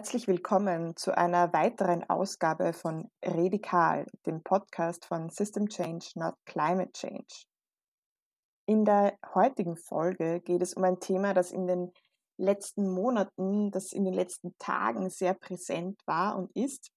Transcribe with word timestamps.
Herzlich 0.00 0.28
willkommen 0.28 0.96
zu 0.96 1.14
einer 1.14 1.52
weiteren 1.52 2.08
Ausgabe 2.08 2.72
von 2.72 3.10
Redikal, 3.22 4.06
dem 4.24 4.42
Podcast 4.42 5.04
von 5.04 5.28
System 5.28 5.68
Change, 5.68 6.12
not 6.14 6.36
Climate 6.46 6.90
Change. 6.92 7.44
In 8.64 8.86
der 8.86 9.18
heutigen 9.34 9.76
Folge 9.76 10.40
geht 10.40 10.62
es 10.62 10.72
um 10.72 10.84
ein 10.84 11.00
Thema, 11.00 11.34
das 11.34 11.52
in 11.52 11.66
den 11.66 11.92
letzten 12.38 12.90
Monaten, 12.90 13.70
das 13.72 13.92
in 13.92 14.06
den 14.06 14.14
letzten 14.14 14.56
Tagen 14.58 15.10
sehr 15.10 15.34
präsent 15.34 16.00
war 16.06 16.38
und 16.38 16.50
ist. 16.56 16.90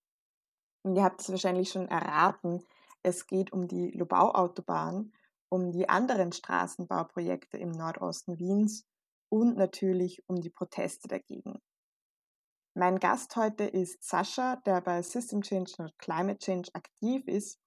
Und 0.84 0.96
ihr 0.96 1.04
habt 1.04 1.20
es 1.20 1.30
wahrscheinlich 1.30 1.72
schon 1.72 1.90
erraten, 1.90 2.64
es 3.02 3.28
geht 3.28 3.52
um 3.52 3.68
die 3.68 3.92
Lobau-Autobahn, 3.92 5.12
um 5.50 5.74
die 5.74 5.90
anderen 5.90 6.32
Straßenbauprojekte 6.32 7.58
im 7.58 7.72
Nordosten 7.72 8.40
Wiens 8.40 8.86
und 9.28 9.58
natürlich 9.58 10.24
um 10.28 10.40
die 10.40 10.52
Proteste 10.52 11.10
dagegen. 11.10 11.60
Mein 12.76 12.98
Gast 12.98 13.36
heute 13.36 13.66
ist 13.66 14.04
Sascha, 14.04 14.56
der 14.66 14.82
bei 14.82 15.04
System 15.04 15.44
Change 15.44 15.74
und 15.78 16.00
Climate 16.00 16.40
Change 16.40 16.72
aktiv 16.74 17.28
ist 17.28 17.60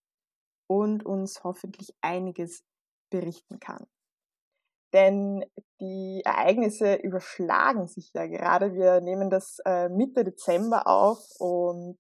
und 0.69 1.07
uns 1.07 1.45
hoffentlich 1.45 1.95
einiges 2.01 2.65
berichten 3.09 3.61
kann. 3.61 3.87
Denn 4.93 5.45
die 5.81 6.23
Ereignisse 6.25 6.97
überschlagen 6.97 7.87
sich 7.87 8.13
ja 8.15 8.27
gerade. 8.27 8.75
Wir 8.75 9.01
nehmen 9.01 9.31
das 9.31 9.61
äh, 9.65 9.89
Mitte 9.89 10.25
Dezember 10.25 10.89
auf 10.89 11.25
und 11.39 11.99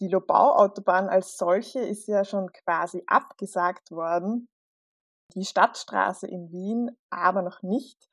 die 0.00 0.08
Lobau-Autobahn 0.08 1.08
als 1.08 1.36
solche 1.36 1.78
ist 1.80 2.08
ja 2.08 2.24
schon 2.24 2.50
quasi 2.50 3.04
abgesagt 3.06 3.92
worden. 3.92 4.48
Die 5.36 5.44
Stadtstraße 5.44 6.26
in 6.26 6.50
Wien 6.50 6.90
aber 7.10 7.42
noch 7.42 7.62
nicht. 7.62 8.10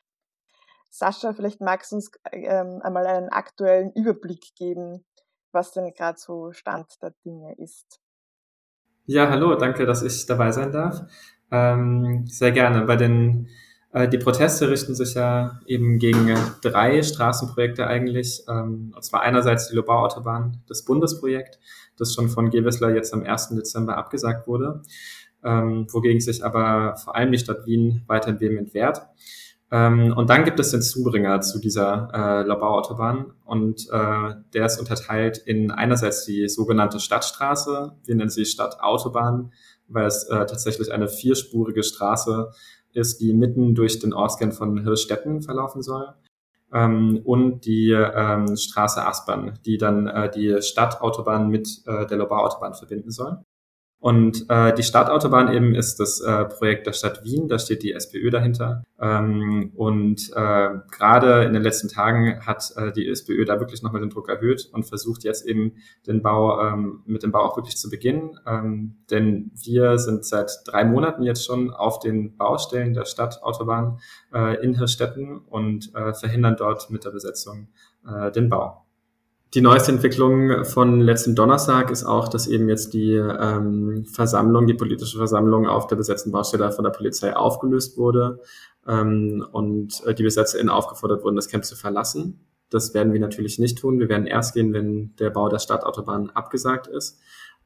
Sascha, 0.91 1.33
vielleicht 1.33 1.61
magst 1.61 1.91
du 1.91 1.95
uns 1.95 2.11
ähm, 2.31 2.81
einmal 2.83 3.07
einen 3.07 3.29
aktuellen 3.29 3.91
Überblick 3.93 4.53
geben, 4.55 5.05
was 5.51 5.71
denn 5.71 5.93
gerade 5.93 6.19
so 6.19 6.51
Stand 6.51 7.01
der 7.01 7.13
Dinge 7.25 7.55
ist. 7.57 8.01
Ja, 9.05 9.29
hallo, 9.29 9.55
danke, 9.55 9.85
dass 9.85 10.03
ich 10.03 10.25
dabei 10.25 10.51
sein 10.51 10.71
darf. 10.71 11.01
Ähm, 11.49 12.27
sehr 12.27 12.51
gerne. 12.51 12.83
Bei 12.85 12.97
den 12.97 13.49
äh, 13.93 14.07
die 14.07 14.17
Proteste 14.17 14.69
richten 14.69 14.95
sich 14.95 15.13
ja 15.13 15.59
eben 15.65 15.97
gegen 15.97 16.35
drei 16.61 17.01
Straßenprojekte 17.01 17.87
eigentlich. 17.87 18.43
Ähm, 18.49 18.93
und 18.95 19.03
zwar 19.03 19.21
einerseits 19.21 19.69
die 19.69 19.75
Lobau-Autobahn, 19.75 20.61
das 20.67 20.83
Bundesprojekt, 20.83 21.59
das 21.97 22.13
schon 22.13 22.29
von 22.29 22.49
Gewissler 22.49 22.93
jetzt 22.93 23.13
am 23.13 23.23
1. 23.23 23.49
Dezember 23.49 23.97
abgesagt 23.97 24.47
wurde, 24.47 24.81
ähm, 25.43 25.87
wogegen 25.91 26.19
sich 26.19 26.43
aber 26.43 26.95
vor 26.97 27.15
allem 27.15 27.31
die 27.31 27.39
Stadt 27.39 27.65
Wien 27.65 28.03
weiterhin 28.07 28.39
vehement 28.39 28.73
wehrt. 28.73 29.01
Ähm, 29.73 30.13
und 30.17 30.29
dann 30.29 30.43
gibt 30.43 30.59
es 30.59 30.71
den 30.71 30.81
Zubringer 30.81 31.39
zu 31.39 31.59
dieser 31.59 32.09
äh, 32.13 32.45
Labau-Autobahn 32.45 33.33
und 33.45 33.87
äh, 33.89 34.35
der 34.53 34.65
ist 34.65 34.79
unterteilt 34.79 35.37
in 35.37 35.71
einerseits 35.71 36.25
die 36.25 36.49
sogenannte 36.49 36.99
Stadtstraße, 36.99 37.93
wir 38.03 38.15
nennen 38.15 38.29
sie 38.29 38.45
Stadtautobahn, 38.45 39.53
weil 39.87 40.07
es 40.07 40.25
äh, 40.25 40.45
tatsächlich 40.45 40.91
eine 40.91 41.07
vierspurige 41.07 41.83
Straße 41.83 42.51
ist, 42.91 43.21
die 43.21 43.33
mitten 43.33 43.73
durch 43.73 43.99
den 43.99 44.13
Ortskern 44.13 44.51
von 44.51 44.83
Hirschstetten 44.83 45.41
verlaufen 45.41 45.81
soll. 45.81 46.13
Ähm, 46.73 47.21
und 47.23 47.65
die 47.65 47.91
ähm, 47.91 48.55
Straße 48.55 49.05
Aspern, 49.05 49.59
die 49.65 49.77
dann 49.77 50.07
äh, 50.07 50.29
die 50.29 50.61
Stadtautobahn 50.61 51.49
mit 51.49 51.81
äh, 51.85 52.05
der 52.07 52.17
Lobau-Autobahn 52.17 52.73
verbinden 52.73 53.11
soll. 53.11 53.39
Und 54.01 54.49
äh, 54.49 54.73
die 54.73 54.81
Stadtautobahn 54.81 55.53
eben 55.53 55.75
ist 55.75 55.99
das 55.99 56.19
äh, 56.21 56.45
Projekt 56.45 56.87
der 56.87 56.93
Stadt 56.93 57.23
Wien, 57.23 57.47
da 57.47 57.59
steht 57.59 57.83
die 57.83 57.93
SPÖ 57.93 58.31
dahinter. 58.31 58.83
Ähm, 58.99 59.71
und 59.75 60.31
äh, 60.35 60.69
gerade 60.89 61.43
in 61.43 61.53
den 61.53 61.61
letzten 61.61 61.87
Tagen 61.87 62.43
hat 62.43 62.73
äh, 62.77 62.91
die 62.91 63.07
SPÖ 63.07 63.45
da 63.45 63.59
wirklich 63.59 63.83
nochmal 63.83 64.01
den 64.01 64.09
Druck 64.09 64.27
erhöht 64.27 64.67
und 64.73 64.87
versucht 64.87 65.23
jetzt 65.23 65.45
eben 65.45 65.73
den 66.07 66.23
Bau 66.23 66.59
ähm, 66.67 67.03
mit 67.05 67.21
dem 67.21 67.31
Bau 67.31 67.41
auch 67.41 67.57
wirklich 67.57 67.77
zu 67.77 67.91
beginnen. 67.91 68.39
Ähm, 68.47 69.03
denn 69.11 69.51
wir 69.53 69.99
sind 69.99 70.25
seit 70.25 70.49
drei 70.65 70.83
Monaten 70.83 71.21
jetzt 71.21 71.45
schon 71.45 71.69
auf 71.69 71.99
den 71.99 72.35
Baustellen 72.37 72.95
der 72.95 73.05
Stadtautobahn 73.05 73.99
äh, 74.33 74.63
in 74.63 74.79
Hirstetten 74.79 75.37
und 75.37 75.93
äh, 75.93 76.15
verhindern 76.15 76.55
dort 76.57 76.89
mit 76.89 77.05
der 77.05 77.11
Besetzung 77.11 77.67
äh, 78.07 78.31
den 78.31 78.49
Bau. 78.49 78.83
Die 79.53 79.59
neueste 79.59 79.91
Entwicklung 79.91 80.63
von 80.63 81.01
letzten 81.01 81.35
Donnerstag 81.35 81.91
ist 81.91 82.05
auch, 82.05 82.29
dass 82.29 82.47
eben 82.47 82.69
jetzt 82.69 82.93
die 82.93 83.15
ähm, 83.15 84.05
Versammlung, 84.05 84.65
die 84.65 84.73
politische 84.73 85.17
Versammlung 85.17 85.67
auf 85.67 85.87
der 85.87 85.97
besetzten 85.97 86.31
Baustelle 86.31 86.71
von 86.71 86.85
der 86.85 86.91
Polizei 86.91 87.35
aufgelöst 87.35 87.97
wurde 87.97 88.39
ähm, 88.87 89.45
und 89.51 90.05
äh, 90.05 90.13
die 90.13 90.23
BesetzerInnen 90.23 90.69
aufgefordert 90.69 91.25
wurden, 91.25 91.35
das 91.35 91.49
Camp 91.49 91.65
zu 91.65 91.75
verlassen. 91.75 92.45
Das 92.69 92.93
werden 92.93 93.11
wir 93.11 93.19
natürlich 93.19 93.59
nicht 93.59 93.77
tun. 93.79 93.99
Wir 93.99 94.07
werden 94.07 94.25
erst 94.25 94.53
gehen, 94.53 94.71
wenn 94.71 95.17
der 95.17 95.31
Bau 95.31 95.49
der 95.49 95.59
Stadtautobahn 95.59 96.29
abgesagt 96.29 96.87
ist. 96.87 97.19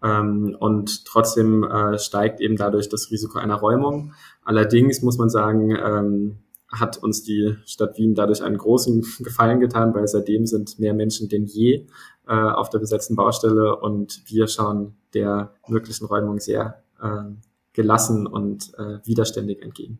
Ähm, 0.03 0.57
und 0.59 1.05
trotzdem 1.05 1.63
äh, 1.63 1.99
steigt 1.99 2.41
eben 2.41 2.55
dadurch 2.55 2.89
das 2.89 3.11
Risiko 3.11 3.37
einer 3.37 3.55
Räumung. 3.55 4.13
Allerdings 4.43 5.03
muss 5.03 5.19
man 5.19 5.29
sagen, 5.29 5.69
ähm, 5.69 6.37
hat 6.71 6.97
uns 6.97 7.23
die 7.23 7.55
Stadt 7.65 7.97
Wien 7.97 8.15
dadurch 8.15 8.43
einen 8.43 8.57
großen 8.57 9.01
Gefallen 9.19 9.59
getan, 9.59 9.93
weil 9.93 10.07
seitdem 10.07 10.45
sind 10.45 10.79
mehr 10.79 10.93
Menschen 10.93 11.29
denn 11.29 11.45
je 11.45 11.85
äh, 12.27 12.33
auf 12.33 12.69
der 12.69 12.79
besetzten 12.79 13.15
Baustelle 13.15 13.75
und 13.77 14.23
wir 14.27 14.47
schauen 14.47 14.97
der 15.13 15.53
möglichen 15.67 16.05
Räumung 16.05 16.39
sehr 16.39 16.83
äh, 17.01 17.31
gelassen 17.73 18.25
und 18.25 18.73
äh, 18.77 18.99
widerständig 19.05 19.61
entgegen. 19.61 19.99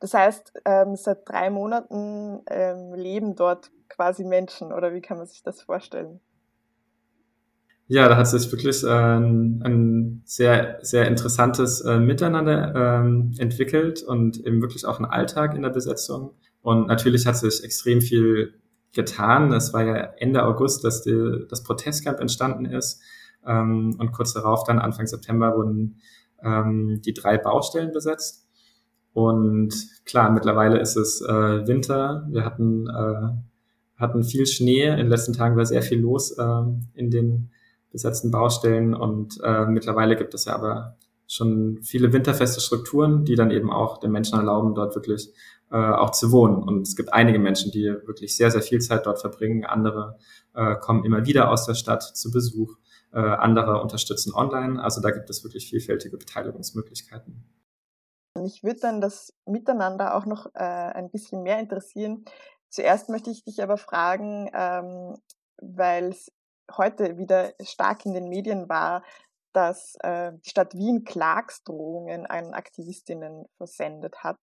Das 0.00 0.14
heißt, 0.14 0.54
ähm, 0.64 0.96
seit 0.96 1.28
drei 1.28 1.50
Monaten 1.50 2.40
ähm, 2.48 2.94
leben 2.94 3.36
dort 3.36 3.70
quasi 3.88 4.24
Menschen 4.24 4.72
oder 4.72 4.92
wie 4.94 5.00
kann 5.00 5.18
man 5.18 5.26
sich 5.26 5.42
das 5.42 5.62
vorstellen? 5.62 6.20
Ja, 7.88 8.08
da 8.08 8.16
hat 8.16 8.28
sich 8.28 8.50
wirklich 8.50 8.84
äh, 8.84 8.88
ein 8.88 10.22
sehr, 10.24 10.78
sehr 10.82 11.06
interessantes 11.08 11.80
äh, 11.82 11.98
Miteinander 11.98 12.74
ähm, 12.74 13.34
entwickelt 13.38 14.02
und 14.02 14.38
eben 14.46 14.62
wirklich 14.62 14.86
auch 14.86 14.98
ein 14.98 15.04
Alltag 15.04 15.54
in 15.54 15.62
der 15.62 15.70
Besetzung. 15.70 16.34
Und 16.62 16.86
natürlich 16.86 17.26
hat 17.26 17.36
sich 17.36 17.62
extrem 17.64 18.00
viel 18.00 18.54
getan. 18.92 19.52
Es 19.52 19.72
war 19.72 19.84
ja 19.84 19.96
Ende 20.18 20.44
August, 20.44 20.84
dass 20.84 21.02
die, 21.02 21.44
das 21.48 21.62
Protestcamp 21.64 22.20
entstanden 22.20 22.66
ist. 22.66 23.02
Ähm, 23.44 23.96
und 23.98 24.12
kurz 24.12 24.32
darauf, 24.32 24.64
dann 24.64 24.78
Anfang 24.78 25.06
September, 25.06 25.56
wurden 25.56 26.00
ähm, 26.42 27.00
die 27.04 27.14
drei 27.14 27.38
Baustellen 27.38 27.92
besetzt. 27.92 28.46
Und 29.12 29.74
klar, 30.04 30.30
mittlerweile 30.30 30.78
ist 30.78 30.96
es 30.96 31.20
äh, 31.20 31.66
Winter. 31.66 32.26
Wir 32.30 32.44
hatten, 32.44 32.86
äh, 32.88 34.00
hatten 34.00 34.22
viel 34.22 34.46
Schnee. 34.46 34.86
In 34.86 34.96
den 34.96 35.08
letzten 35.08 35.32
Tagen 35.32 35.56
war 35.56 35.66
sehr 35.66 35.82
viel 35.82 36.00
los 36.00 36.30
äh, 36.38 36.62
in 36.94 37.10
den 37.10 37.50
besetzten 37.92 38.30
Baustellen 38.30 38.94
und 38.94 39.38
äh, 39.42 39.66
mittlerweile 39.66 40.16
gibt 40.16 40.34
es 40.34 40.46
ja 40.46 40.54
aber 40.54 40.96
schon 41.28 41.78
viele 41.82 42.12
winterfeste 42.12 42.60
Strukturen, 42.60 43.24
die 43.24 43.36
dann 43.36 43.50
eben 43.50 43.70
auch 43.70 43.98
den 43.98 44.10
Menschen 44.10 44.38
erlauben, 44.38 44.74
dort 44.74 44.94
wirklich 44.94 45.32
äh, 45.70 45.76
auch 45.76 46.10
zu 46.10 46.30
wohnen. 46.30 46.62
Und 46.62 46.86
es 46.86 46.96
gibt 46.96 47.12
einige 47.12 47.38
Menschen, 47.38 47.72
die 47.72 47.84
wirklich 47.84 48.36
sehr, 48.36 48.50
sehr 48.50 48.60
viel 48.60 48.80
Zeit 48.80 49.06
dort 49.06 49.20
verbringen. 49.20 49.64
Andere 49.64 50.18
äh, 50.54 50.76
kommen 50.76 51.04
immer 51.04 51.24
wieder 51.26 51.50
aus 51.50 51.64
der 51.64 51.74
Stadt 51.74 52.02
zu 52.02 52.30
Besuch. 52.30 52.76
Äh, 53.12 53.20
andere 53.20 53.80
unterstützen 53.80 54.34
online. 54.34 54.82
Also 54.82 55.00
da 55.00 55.10
gibt 55.10 55.30
es 55.30 55.42
wirklich 55.44 55.68
vielfältige 55.68 56.16
Beteiligungsmöglichkeiten. 56.16 57.44
Mich 58.38 58.62
würde 58.62 58.80
dann 58.80 59.00
das 59.00 59.34
Miteinander 59.46 60.16
auch 60.16 60.26
noch 60.26 60.46
äh, 60.54 60.58
ein 60.58 61.10
bisschen 61.10 61.42
mehr 61.42 61.58
interessieren. 61.60 62.24
Zuerst 62.68 63.10
möchte 63.10 63.30
ich 63.30 63.44
dich 63.44 63.62
aber 63.62 63.76
fragen, 63.76 64.50
ähm, 64.54 65.14
weil 65.60 66.06
es 66.06 66.32
heute 66.78 67.18
wieder 67.18 67.52
stark 67.62 68.04
in 68.06 68.14
den 68.14 68.28
Medien 68.28 68.68
war, 68.68 69.02
dass 69.52 69.96
äh, 70.00 70.32
die 70.44 70.50
Stadt 70.50 70.74
Wien 70.74 71.04
Klagsdrohungen 71.04 72.26
an 72.26 72.54
Aktivistinnen 72.54 73.46
versendet 73.56 74.24
hat. 74.24 74.38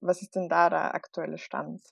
Was 0.00 0.22
ist 0.22 0.34
denn 0.34 0.48
da 0.48 0.70
der 0.70 0.94
aktuelle 0.94 1.38
Stand? 1.38 1.82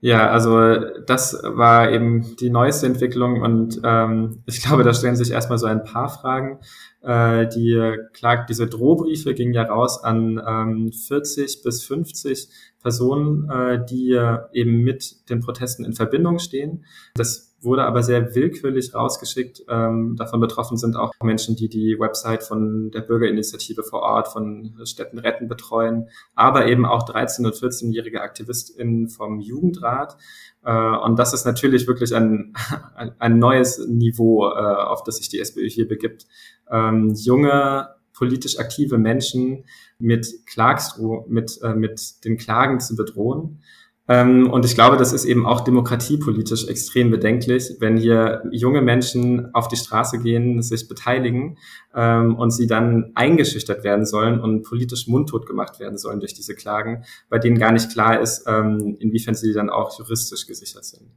Ja, 0.00 0.30
also 0.30 0.76
das 1.06 1.40
war 1.42 1.90
eben 1.90 2.36
die 2.36 2.50
neueste 2.50 2.86
Entwicklung 2.86 3.40
und 3.40 3.80
ähm, 3.82 4.42
ich 4.46 4.62
glaube, 4.62 4.84
da 4.84 4.92
stellen 4.92 5.16
sich 5.16 5.30
erstmal 5.30 5.58
so 5.58 5.66
ein 5.66 5.84
paar 5.84 6.10
Fragen. 6.10 6.60
Äh, 7.02 7.48
die 7.48 7.96
Klag 8.12 8.46
diese 8.46 8.66
Drohbriefe 8.66 9.34
gingen 9.34 9.54
ja 9.54 9.62
raus 9.62 10.04
an 10.04 10.40
ähm, 10.46 10.92
40 10.92 11.62
bis 11.62 11.82
50 11.84 12.48
Personen, 12.82 13.48
äh, 13.50 13.84
die 13.84 14.18
eben 14.52 14.82
mit 14.82 15.28
den 15.28 15.40
Protesten 15.40 15.84
in 15.84 15.94
Verbindung 15.94 16.38
stehen. 16.38 16.84
Das 17.14 17.46
wurde 17.66 17.84
aber 17.84 18.02
sehr 18.02 18.34
willkürlich 18.34 18.94
rausgeschickt. 18.94 19.62
Ähm, 19.68 20.16
davon 20.16 20.40
betroffen 20.40 20.76
sind 20.76 20.96
auch 20.96 21.12
Menschen, 21.22 21.56
die 21.56 21.68
die 21.68 21.98
Website 21.98 22.42
von 22.42 22.90
der 22.90 23.00
Bürgerinitiative 23.00 23.82
vor 23.82 24.00
Ort, 24.00 24.28
von 24.28 24.74
Städten 24.84 25.18
retten 25.18 25.48
betreuen, 25.48 26.08
aber 26.34 26.66
eben 26.66 26.86
auch 26.86 27.08
13- 27.08 27.44
und 27.44 27.54
14-jährige 27.54 28.22
AktivistInnen 28.22 29.08
vom 29.08 29.40
Jugendrat. 29.40 30.16
Äh, 30.64 30.72
und 30.72 31.18
das 31.18 31.34
ist 31.34 31.44
natürlich 31.44 31.86
wirklich 31.86 32.14
ein, 32.14 32.54
ein 33.18 33.38
neues 33.38 33.86
Niveau, 33.86 34.48
äh, 34.48 34.52
auf 34.52 35.02
das 35.02 35.16
sich 35.16 35.28
die 35.28 35.40
SPÖ 35.40 35.68
hier 35.68 35.88
begibt. 35.88 36.26
Ähm, 36.70 37.14
junge, 37.14 37.88
politisch 38.16 38.58
aktive 38.58 38.98
Menschen 38.98 39.64
mit 39.98 40.26
Klagsdroh, 40.46 41.26
mit, 41.28 41.60
äh, 41.62 41.74
mit 41.74 42.24
den 42.24 42.36
Klagen 42.36 42.80
zu 42.80 42.96
bedrohen 42.96 43.62
Ähm, 44.08 44.50
und 44.50 44.64
ich 44.64 44.74
glaube, 44.74 44.96
das 44.96 45.12
ist 45.12 45.24
eben 45.24 45.46
auch 45.46 45.62
demokratiepolitisch 45.62 46.68
extrem 46.68 47.10
bedenklich, 47.10 47.76
wenn 47.80 47.96
hier 47.96 48.44
junge 48.52 48.80
Menschen 48.80 49.52
auf 49.52 49.66
die 49.66 49.76
Straße 49.76 50.20
gehen, 50.20 50.62
sich 50.62 50.86
beteiligen 50.86 51.58
ähm, 51.92 52.36
und 52.36 52.52
sie 52.52 52.68
dann 52.68 53.10
eingeschüchtert 53.16 53.82
werden 53.82 54.06
sollen 54.06 54.40
und 54.40 54.62
politisch 54.62 55.08
mundtot 55.08 55.46
gemacht 55.46 55.80
werden 55.80 55.98
sollen 55.98 56.20
durch 56.20 56.34
diese 56.34 56.54
Klagen, 56.54 57.04
bei 57.28 57.38
denen 57.38 57.58
gar 57.58 57.72
nicht 57.72 57.90
klar 57.90 58.20
ist, 58.20 58.44
ähm, 58.46 58.96
inwiefern 59.00 59.34
sie 59.34 59.52
dann 59.52 59.70
auch 59.70 59.98
juristisch 59.98 60.46
gesichert 60.46 60.84
sind. 60.84 61.10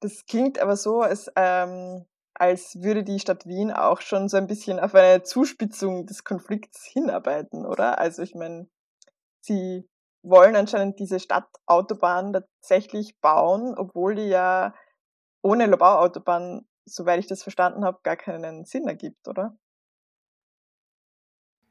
Das 0.00 0.26
klingt 0.26 0.58
aber 0.58 0.76
so, 0.76 1.00
als, 1.00 1.30
ähm, 1.34 2.04
als 2.38 2.82
würde 2.82 3.04
die 3.04 3.18
Stadt 3.18 3.46
Wien 3.46 3.72
auch 3.72 4.00
schon 4.00 4.28
so 4.28 4.36
ein 4.36 4.46
bisschen 4.46 4.78
auf 4.78 4.94
eine 4.94 5.22
Zuspitzung 5.22 6.06
des 6.06 6.24
Konflikts 6.24 6.84
hinarbeiten, 6.84 7.66
oder? 7.66 7.98
Also 7.98 8.22
ich 8.22 8.34
meine, 8.34 8.68
sie 9.40 9.88
wollen 10.22 10.56
anscheinend 10.56 10.98
diese 10.98 11.20
Stadtautobahn 11.20 12.32
tatsächlich 12.32 13.18
bauen, 13.20 13.74
obwohl 13.76 14.16
die 14.16 14.28
ja 14.28 14.74
ohne 15.42 15.66
Lobauautobahn, 15.66 16.66
soweit 16.84 17.20
ich 17.20 17.26
das 17.28 17.42
verstanden 17.42 17.84
habe, 17.84 18.00
gar 18.02 18.16
keinen 18.16 18.64
Sinn 18.64 18.88
ergibt, 18.88 19.28
oder? 19.28 19.56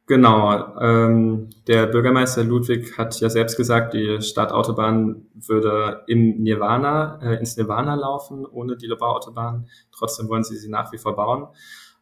Genau. 0.08 0.80
Ähm, 0.80 1.50
der 1.68 1.88
Bürgermeister 1.88 2.44
Ludwig 2.44 2.96
hat 2.98 3.20
ja 3.22 3.30
selbst 3.30 3.58
gesagt, 3.58 3.96
die 3.96 4.22
Stadtautobahn 4.22 5.26
würde 5.34 6.04
im 6.06 6.44
Nirvana, 6.44 7.20
äh, 7.24 7.40
ins 7.40 7.58
Nirvana 7.58 7.96
laufen, 7.96 8.46
ohne 8.46 8.78
die 8.78 8.86
Lobauautobahn. 8.86 9.68
Trotzdem 9.92 10.30
wollen 10.30 10.44
sie 10.44 10.58
sie 10.58 10.70
nach 10.70 10.92
wie 10.92 11.00
vor 11.00 11.16
bauen. 11.16 11.48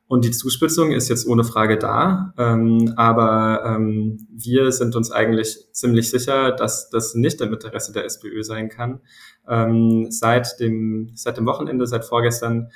Und 0.08 0.26
die 0.26 0.32
Zuspitzung 0.32 0.92
ist 0.92 1.08
jetzt 1.08 1.26
ohne 1.26 1.46
Frage 1.46 1.78
da, 1.78 2.34
ähm, 2.38 2.94
aber 2.98 3.64
ähm, 3.66 4.28
wir 4.30 4.72
sind 4.74 4.96
uns 4.98 5.12
eigentlich 5.12 5.72
ziemlich 5.72 6.10
sicher, 6.10 6.52
dass 6.52 6.90
das 6.90 7.16
nicht 7.16 7.40
im 7.40 7.54
Interesse 7.54 7.94
der 7.94 8.04
SPÖ 8.04 8.44
sein 8.44 8.68
kann. 8.68 9.00
Ähm, 9.48 10.12
seit, 10.12 10.60
dem, 10.60 11.12
seit 11.16 11.38
dem 11.38 11.46
Wochenende, 11.46 11.88
seit 11.88 12.04
vorgestern, 12.04 12.70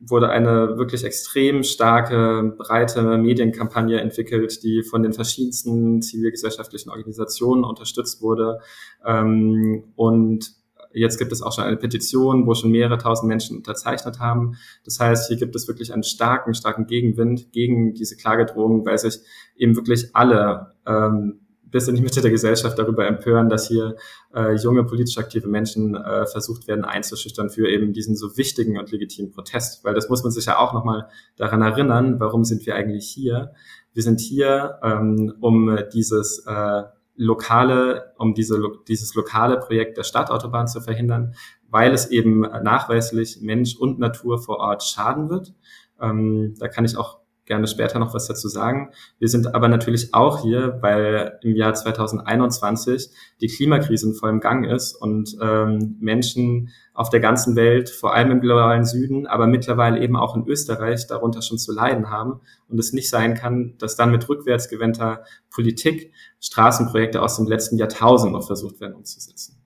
wurde 0.00 0.28
eine 0.28 0.78
wirklich 0.78 1.04
extrem 1.04 1.62
starke, 1.62 2.54
breite 2.56 3.18
Medienkampagne 3.18 4.00
entwickelt, 4.00 4.62
die 4.62 4.82
von 4.82 5.02
den 5.02 5.12
verschiedensten 5.12 6.02
zivilgesellschaftlichen 6.02 6.90
Organisationen 6.90 7.64
unterstützt 7.64 8.22
wurde. 8.22 8.60
Ähm, 9.04 9.84
und 9.96 10.58
Jetzt 10.92 11.18
gibt 11.18 11.32
es 11.32 11.42
auch 11.42 11.52
schon 11.52 11.64
eine 11.64 11.76
Petition, 11.76 12.46
wo 12.46 12.54
schon 12.54 12.70
mehrere 12.70 12.98
tausend 12.98 13.28
Menschen 13.28 13.58
unterzeichnet 13.58 14.20
haben. 14.20 14.56
Das 14.84 14.98
heißt, 14.98 15.28
hier 15.28 15.36
gibt 15.36 15.54
es 15.54 15.68
wirklich 15.68 15.92
einen 15.92 16.02
starken, 16.02 16.54
starken 16.54 16.86
Gegenwind 16.86 17.52
gegen 17.52 17.94
diese 17.94 18.16
Klagedrohung, 18.16 18.86
weil 18.86 18.96
sich 18.96 19.20
eben 19.56 19.76
wirklich 19.76 20.14
alle 20.14 20.74
ähm, 20.86 21.40
bis 21.70 21.88
in 21.88 21.94
die 21.94 22.02
Mitte 22.02 22.20
der 22.20 22.30
Gesellschaft 22.30 22.78
darüber 22.78 23.06
empören, 23.06 23.48
dass 23.48 23.68
hier 23.68 23.96
äh, 24.34 24.54
junge 24.56 24.84
politisch 24.84 25.18
aktive 25.18 25.48
Menschen 25.48 25.94
äh, 25.94 26.26
versucht 26.26 26.66
werden 26.68 26.84
einzuschüchtern 26.84 27.50
für 27.50 27.68
eben 27.68 27.92
diesen 27.92 28.16
so 28.16 28.36
wichtigen 28.36 28.78
und 28.78 28.90
legitimen 28.90 29.30
Protest. 29.30 29.84
Weil 29.84 29.94
das 29.94 30.08
muss 30.08 30.22
man 30.22 30.32
sich 30.32 30.46
ja 30.46 30.58
auch 30.58 30.72
nochmal 30.72 31.08
daran 31.36 31.62
erinnern, 31.62 32.20
warum 32.20 32.44
sind 32.44 32.66
wir 32.66 32.74
eigentlich 32.74 33.08
hier? 33.08 33.52
Wir 33.92 34.02
sind 34.02 34.20
hier, 34.20 34.78
ähm, 34.82 35.34
um 35.40 35.78
dieses 35.92 36.44
äh, 36.46 36.82
lokale, 37.16 38.12
um 38.16 38.34
diese, 38.34 38.62
dieses 38.86 39.14
lokale 39.14 39.58
Projekt 39.58 39.98
der 39.98 40.04
Stadtautobahn 40.04 40.68
zu 40.68 40.80
verhindern, 40.80 41.34
weil 41.68 41.92
es 41.92 42.10
eben 42.10 42.40
nachweislich 42.40 43.40
Mensch 43.42 43.76
und 43.76 43.98
Natur 43.98 44.38
vor 44.38 44.58
Ort 44.58 44.84
schaden 44.84 45.28
wird. 45.28 45.52
Ähm, 46.00 46.54
da 46.58 46.68
kann 46.68 46.84
ich 46.84 46.96
auch 46.96 47.18
gerne 47.48 47.66
später 47.66 47.98
noch 47.98 48.14
was 48.14 48.28
dazu 48.28 48.48
sagen. 48.48 48.92
Wir 49.18 49.26
sind 49.26 49.52
aber 49.54 49.66
natürlich 49.66 50.14
auch 50.14 50.42
hier, 50.42 50.78
weil 50.80 51.38
im 51.42 51.56
Jahr 51.56 51.74
2021 51.74 53.10
die 53.40 53.48
Klimakrise 53.48 54.06
in 54.06 54.14
vollem 54.14 54.38
Gang 54.38 54.64
ist 54.64 54.94
und 54.94 55.36
ähm, 55.42 55.96
Menschen 55.98 56.68
auf 56.94 57.10
der 57.10 57.20
ganzen 57.20 57.56
Welt, 57.56 57.90
vor 57.90 58.14
allem 58.14 58.30
im 58.30 58.40
globalen 58.40 58.84
Süden, 58.84 59.26
aber 59.26 59.46
mittlerweile 59.46 60.00
eben 60.00 60.16
auch 60.16 60.36
in 60.36 60.46
Österreich 60.46 61.06
darunter 61.06 61.42
schon 61.42 61.58
zu 61.58 61.72
leiden 61.72 62.10
haben 62.10 62.40
und 62.68 62.78
es 62.78 62.92
nicht 62.92 63.10
sein 63.10 63.34
kann, 63.34 63.74
dass 63.78 63.96
dann 63.96 64.10
mit 64.12 64.28
rückwärtsgewandter 64.28 65.24
Politik 65.50 66.12
Straßenprojekte 66.40 67.22
aus 67.22 67.36
dem 67.36 67.46
letzten 67.46 67.78
Jahrtausend 67.78 68.32
noch 68.32 68.46
versucht 68.46 68.80
werden 68.80 68.94
umzusetzen. 68.94 69.58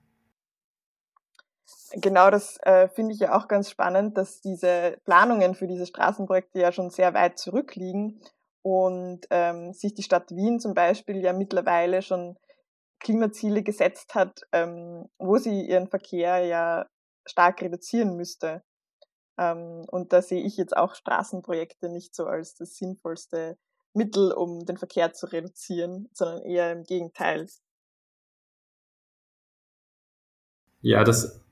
Genau, 1.95 2.31
das 2.31 2.57
äh, 2.63 2.87
finde 2.89 3.13
ich 3.13 3.19
ja 3.19 3.37
auch 3.37 3.47
ganz 3.47 3.69
spannend, 3.69 4.17
dass 4.17 4.41
diese 4.41 4.97
Planungen 5.05 5.53
für 5.53 5.67
diese 5.67 5.85
Straßenprojekte 5.85 6.59
ja 6.59 6.71
schon 6.71 6.89
sehr 6.89 7.13
weit 7.13 7.37
zurückliegen 7.37 8.19
und 8.63 9.27
ähm, 9.29 9.73
sich 9.73 9.93
die 9.93 10.01
Stadt 10.01 10.31
Wien 10.31 10.59
zum 10.59 10.73
Beispiel 10.73 11.17
ja 11.17 11.33
mittlerweile 11.33 12.01
schon 12.01 12.35
Klimaziele 12.99 13.61
gesetzt 13.61 14.15
hat, 14.15 14.41
ähm, 14.51 15.07
wo 15.19 15.37
sie 15.37 15.67
ihren 15.67 15.87
Verkehr 15.87 16.43
ja 16.45 16.87
stark 17.25 17.61
reduzieren 17.61 18.15
müsste. 18.15 18.63
Ähm, 19.37 19.85
und 19.91 20.13
da 20.13 20.23
sehe 20.23 20.43
ich 20.43 20.57
jetzt 20.57 20.75
auch 20.75 20.95
Straßenprojekte 20.95 21.89
nicht 21.89 22.15
so 22.15 22.25
als 22.25 22.55
das 22.55 22.75
sinnvollste 22.75 23.57
Mittel, 23.93 24.31
um 24.31 24.65
den 24.65 24.77
Verkehr 24.77 25.13
zu 25.13 25.27
reduzieren, 25.27 26.09
sondern 26.13 26.41
eher 26.41 26.71
im 26.71 26.83
Gegenteil. 26.85 27.47
Ja, 30.81 31.03
das 31.03 31.42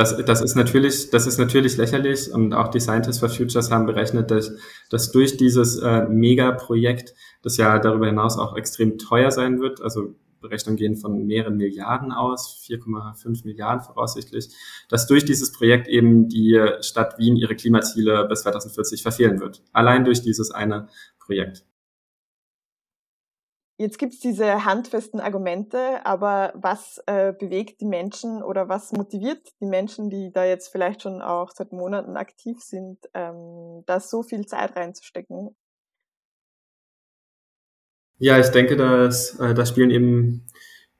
das, 0.00 0.16
das 0.24 0.40
ist 0.40 0.54
natürlich, 0.54 1.10
das 1.10 1.26
ist 1.26 1.36
natürlich 1.38 1.76
lächerlich 1.76 2.32
und 2.32 2.54
auch 2.54 2.68
die 2.68 2.80
Scientists 2.80 3.20
for 3.20 3.28
Futures 3.28 3.70
haben 3.70 3.84
berechnet, 3.84 4.30
dass, 4.30 4.56
dass 4.88 5.12
durch 5.12 5.36
dieses 5.36 5.78
äh, 5.78 6.08
Megaprojekt, 6.08 7.14
das 7.42 7.58
ja 7.58 7.78
darüber 7.78 8.06
hinaus 8.06 8.38
auch 8.38 8.56
extrem 8.56 8.96
teuer 8.96 9.30
sein 9.30 9.60
wird, 9.60 9.82
also 9.82 10.14
Berechnungen 10.40 10.78
gehen 10.78 10.96
von 10.96 11.26
mehreren 11.26 11.58
Milliarden 11.58 12.12
aus, 12.12 12.64
4,5 12.66 13.44
Milliarden 13.44 13.82
voraussichtlich, 13.82 14.48
dass 14.88 15.06
durch 15.06 15.26
dieses 15.26 15.52
Projekt 15.52 15.86
eben 15.86 16.30
die 16.30 16.58
Stadt 16.80 17.18
Wien 17.18 17.36
ihre 17.36 17.54
Klimaziele 17.54 18.24
bis 18.26 18.40
2040 18.40 19.02
verfehlen 19.02 19.38
wird. 19.38 19.62
Allein 19.74 20.06
durch 20.06 20.22
dieses 20.22 20.50
eine 20.50 20.88
Projekt. 21.18 21.64
Jetzt 23.80 23.98
gibt 23.98 24.12
es 24.12 24.20
diese 24.20 24.66
handfesten 24.66 25.20
Argumente, 25.20 26.04
aber 26.04 26.52
was 26.54 27.02
äh, 27.06 27.32
bewegt 27.32 27.80
die 27.80 27.86
Menschen 27.86 28.42
oder 28.42 28.68
was 28.68 28.92
motiviert 28.92 29.40
die 29.62 29.64
Menschen, 29.64 30.10
die 30.10 30.30
da 30.30 30.44
jetzt 30.44 30.68
vielleicht 30.68 31.00
schon 31.00 31.22
auch 31.22 31.50
seit 31.50 31.72
Monaten 31.72 32.18
aktiv 32.18 32.60
sind, 32.60 32.98
ähm, 33.14 33.82
da 33.86 33.98
so 33.98 34.22
viel 34.22 34.44
Zeit 34.44 34.76
reinzustecken? 34.76 35.56
Ja, 38.18 38.38
ich 38.38 38.48
denke, 38.48 38.76
dass, 38.76 39.40
äh, 39.40 39.54
da 39.54 39.64
spielen 39.64 39.90
eben, 39.90 40.44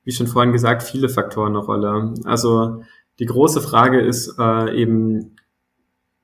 wie 0.05 0.13
schon 0.13 0.27
vorhin 0.27 0.53
gesagt, 0.53 0.83
viele 0.83 1.11
Faktoren 1.11 1.55
eine 1.55 1.67
Rolle. 1.67 2.15
Also 2.25 2.83
die 3.19 3.27
große 3.27 3.61
Frage 3.61 4.01
ist 4.01 4.39
äh, 4.39 4.75
eben, 4.75 5.37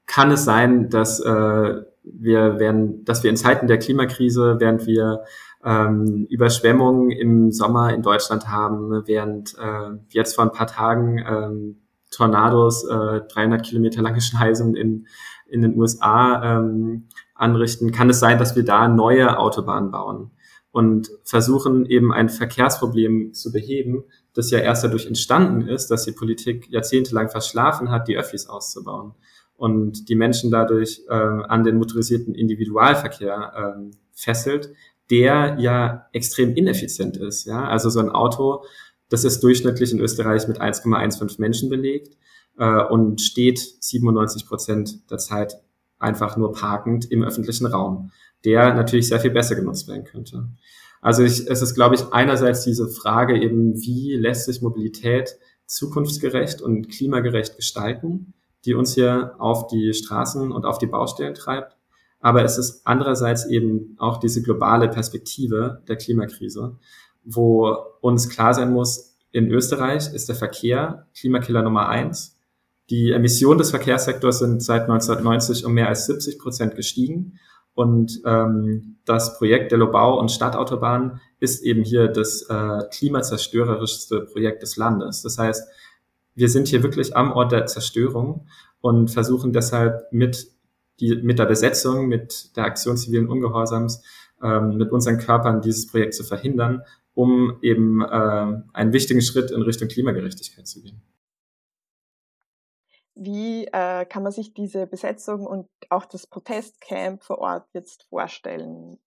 kann 0.07 0.31
es 0.31 0.47
sein, 0.47 0.89
dass 0.89 1.21
äh, 1.21 1.83
wir 2.03 2.59
werden, 2.59 3.05
dass 3.05 3.23
wir 3.23 3.29
in 3.29 3.37
Zeiten 3.37 3.67
der 3.67 3.79
Klimakrise, 3.79 4.57
während 4.59 4.87
wir 4.87 5.25
ähm, 5.67 6.27
Überschwemmungen 6.31 7.11
im 7.11 7.51
Sommer 7.51 7.93
in 7.93 8.03
Deutschland 8.03 8.49
haben, 8.49 9.03
während 9.07 9.55
äh, 9.59 9.99
jetzt 10.11 10.37
vor 10.37 10.45
ein 10.45 10.53
paar 10.53 10.69
Tagen 10.69 11.19
ähm, 11.19 11.81
Tornados 12.13 12.89
äh, 12.89 13.23
300 13.29 13.65
Kilometer 13.65 14.01
lange 14.01 14.21
Schneisen 14.23 14.77
in, 14.77 15.07
in 15.49 15.63
den 15.63 15.77
USA 15.77 16.59
ähm, 16.59 17.09
anrichten, 17.35 17.91
kann 17.91 18.09
es 18.09 18.21
sein, 18.21 18.39
dass 18.39 18.55
wir 18.55 18.65
da 18.65 18.87
neue 18.87 19.39
Autobahnen 19.39 19.91
bauen 19.91 20.31
und 20.71 21.11
versuchen 21.25 21.85
eben 21.87 22.13
ein 22.13 22.29
Verkehrsproblem 22.29 23.35
zu 23.35 23.51
beheben, 23.51 24.05
das 24.35 24.51
ja 24.51 24.61
erst 24.61 24.85
dadurch 24.85 25.07
entstanden 25.07 25.67
ist, 25.67 25.89
dass 25.89 26.05
die 26.05 26.13
Politik 26.13 26.69
jahrzehntelang 26.71 27.29
verschlafen 27.29 27.91
hat, 27.91 28.07
die 28.07 28.17
Öffis 28.17 28.47
auszubauen 28.49 29.15
und 29.57 30.09
die 30.09 30.15
Menschen 30.15 30.51
dadurch 30.51 31.03
äh, 31.09 31.13
an 31.13 31.65
den 31.65 31.79
motorisierten 31.79 32.35
Individualverkehr 32.35 33.53
äh, 33.57 33.97
fesselt, 34.13 34.71
der 35.11 35.57
ja 35.59 36.07
extrem 36.13 36.55
ineffizient 36.55 37.17
ist. 37.17 37.45
Ja? 37.45 37.69
Also 37.69 37.91
so 37.91 38.01
ein 38.01 38.11
Auto, 38.11 38.65
das 39.09 39.25
ist 39.25 39.43
durchschnittlich 39.43 39.93
in 39.93 40.01
Österreich 40.01 40.49
mit 40.49 40.61
1,15 40.61 41.41
Menschen 41.41 41.69
belegt 41.69 42.17
äh, 42.59 42.83
und 42.85 43.21
steht 43.21 43.59
97 43.59 44.47
Prozent 44.47 45.11
der 45.11 45.19
Zeit 45.19 45.57
einfach 45.99 46.37
nur 46.37 46.53
parkend 46.53 47.11
im 47.11 47.23
öffentlichen 47.23 47.67
Raum, 47.67 48.11
der 48.45 48.75
natürlich 48.75 49.09
sehr 49.09 49.21
viel 49.21 49.31
besser 49.31 49.55
genutzt 49.55 49.89
werden 49.89 50.05
könnte. 50.05 50.49
Also 51.01 51.23
ich, 51.23 51.47
es 51.49 51.63
ist, 51.63 51.75
glaube 51.75 51.95
ich, 51.95 52.13
einerseits 52.13 52.65
diese 52.65 52.89
Frage 52.89 53.41
eben, 53.41 53.81
wie 53.81 54.15
lässt 54.17 54.47
sich 54.47 54.63
Mobilität 54.63 55.37
zukunftsgerecht 55.67 56.63
und 56.63 56.89
klimagerecht 56.89 57.57
gestalten, 57.57 58.35
die 58.65 58.75
uns 58.75 58.95
hier 58.95 59.35
auf 59.39 59.69
die 59.69 59.93
Straßen 59.93 60.51
und 60.51 60.65
auf 60.65 60.79
die 60.79 60.87
Baustellen 60.87 61.35
treibt. 61.35 61.76
Aber 62.27 62.43
es 62.43 62.59
ist 62.59 62.81
andererseits 62.85 63.47
eben 63.47 63.95
auch 64.01 64.17
diese 64.17 64.43
globale 64.43 64.89
Perspektive 64.89 65.85
der 65.87 65.95
Klimakrise, 65.95 66.77
wo 67.23 67.73
uns 68.01 68.29
klar 68.29 68.53
sein 68.53 68.73
muss, 68.73 69.15
in 69.31 69.49
Österreich 69.49 70.13
ist 70.13 70.29
der 70.29 70.35
Verkehr 70.35 71.07
Klimakiller 71.17 71.63
Nummer 71.63 71.89
eins. 71.89 72.37
Die 72.91 73.13
Emissionen 73.13 73.59
des 73.59 73.71
Verkehrssektors 73.71 74.41
sind 74.41 74.61
seit 74.61 74.89
1990 74.91 75.65
um 75.67 75.75
mehr 75.75 75.87
als 75.87 76.07
70 76.07 76.41
Prozent 76.41 76.75
gestiegen. 76.75 77.39
Und 77.75 78.21
ähm, 78.25 78.97
das 79.05 79.39
Projekt 79.39 79.71
der 79.71 79.79
Lobau- 79.79 80.19
und 80.19 80.33
Stadtautobahn 80.33 81.21
ist 81.39 81.63
eben 81.63 81.85
hier 81.85 82.09
das 82.09 82.43
äh, 82.51 82.89
klimazerstörerischste 82.91 84.23
Projekt 84.23 84.65
des 84.65 84.77
Landes. 84.77 85.23
Das 85.23 85.39
heißt, 85.39 85.69
wir 86.35 86.49
sind 86.49 86.67
hier 86.67 86.83
wirklich 86.83 87.17
am 87.17 87.31
Ort 87.31 87.53
der 87.53 87.67
Zerstörung 87.67 88.49
und 88.81 89.13
versuchen 89.13 89.53
deshalb 89.53 90.13
mit, 90.13 90.49
die, 91.01 91.17
mit 91.17 91.39
der 91.39 91.47
Besetzung, 91.47 92.09
mit 92.09 92.57
der 92.57 92.65
Aktion 92.65 92.97
zivilen 92.97 93.29
Ungehorsams, 93.29 94.03
ähm, 94.43 94.77
mit 94.77 94.93
unseren 94.93 95.19
Körpern 95.19 95.61
dieses 95.61 95.87
Projekt 95.87 96.15
zu 96.15 96.25
verhindern, 96.25 96.83
um 97.15 97.59
eben 97.63 98.03
äh, 98.03 98.63
einen 98.73 98.93
wichtigen 98.93 99.23
Schritt 99.23 99.51
in 99.51 99.63
Richtung 99.63 99.89
Klimagerechtigkeit 99.89 100.67
zu 100.67 100.83
gehen. 100.83 101.03
Wie 103.15 103.65
äh, 103.73 104.05
kann 104.05 104.23
man 104.23 104.33
sich 104.33 104.53
diese 104.53 104.87
Besetzung 104.87 105.47
und 105.47 105.69
auch 105.89 106.05
das 106.05 106.27
Protestcamp 106.27 107.23
vor 107.23 107.39
Ort 107.39 107.67
jetzt 107.73 108.03
vorstellen? 108.11 108.99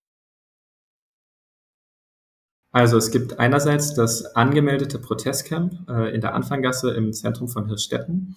Also 2.72 2.98
es 2.98 3.12
gibt 3.12 3.40
einerseits 3.40 3.94
das 3.94 4.36
angemeldete 4.36 5.00
Protestcamp 5.00 5.90
äh, 5.90 6.14
in 6.14 6.22
der 6.22 6.34
Anfanggasse 6.34 6.92
im 6.92 7.14
Zentrum 7.14 7.48
von 7.48 7.68
Hirschstetten. 7.68 8.36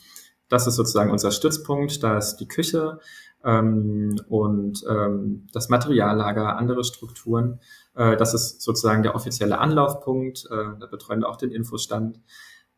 Das 0.52 0.66
ist 0.66 0.74
sozusagen 0.74 1.10
unser 1.10 1.30
Stützpunkt. 1.30 2.02
Da 2.02 2.18
ist 2.18 2.36
die 2.36 2.46
Küche 2.46 2.98
ähm, 3.42 4.20
und 4.28 4.84
ähm, 4.86 5.46
das 5.50 5.70
Materiallager, 5.70 6.58
andere 6.58 6.84
Strukturen. 6.84 7.58
Äh, 7.94 8.18
das 8.18 8.34
ist 8.34 8.60
sozusagen 8.60 9.02
der 9.02 9.14
offizielle 9.14 9.58
Anlaufpunkt. 9.58 10.46
Äh, 10.50 10.78
da 10.78 10.86
betreuen 10.90 11.20
wir 11.20 11.30
auch 11.30 11.38
den 11.38 11.52
Infostand. 11.52 12.20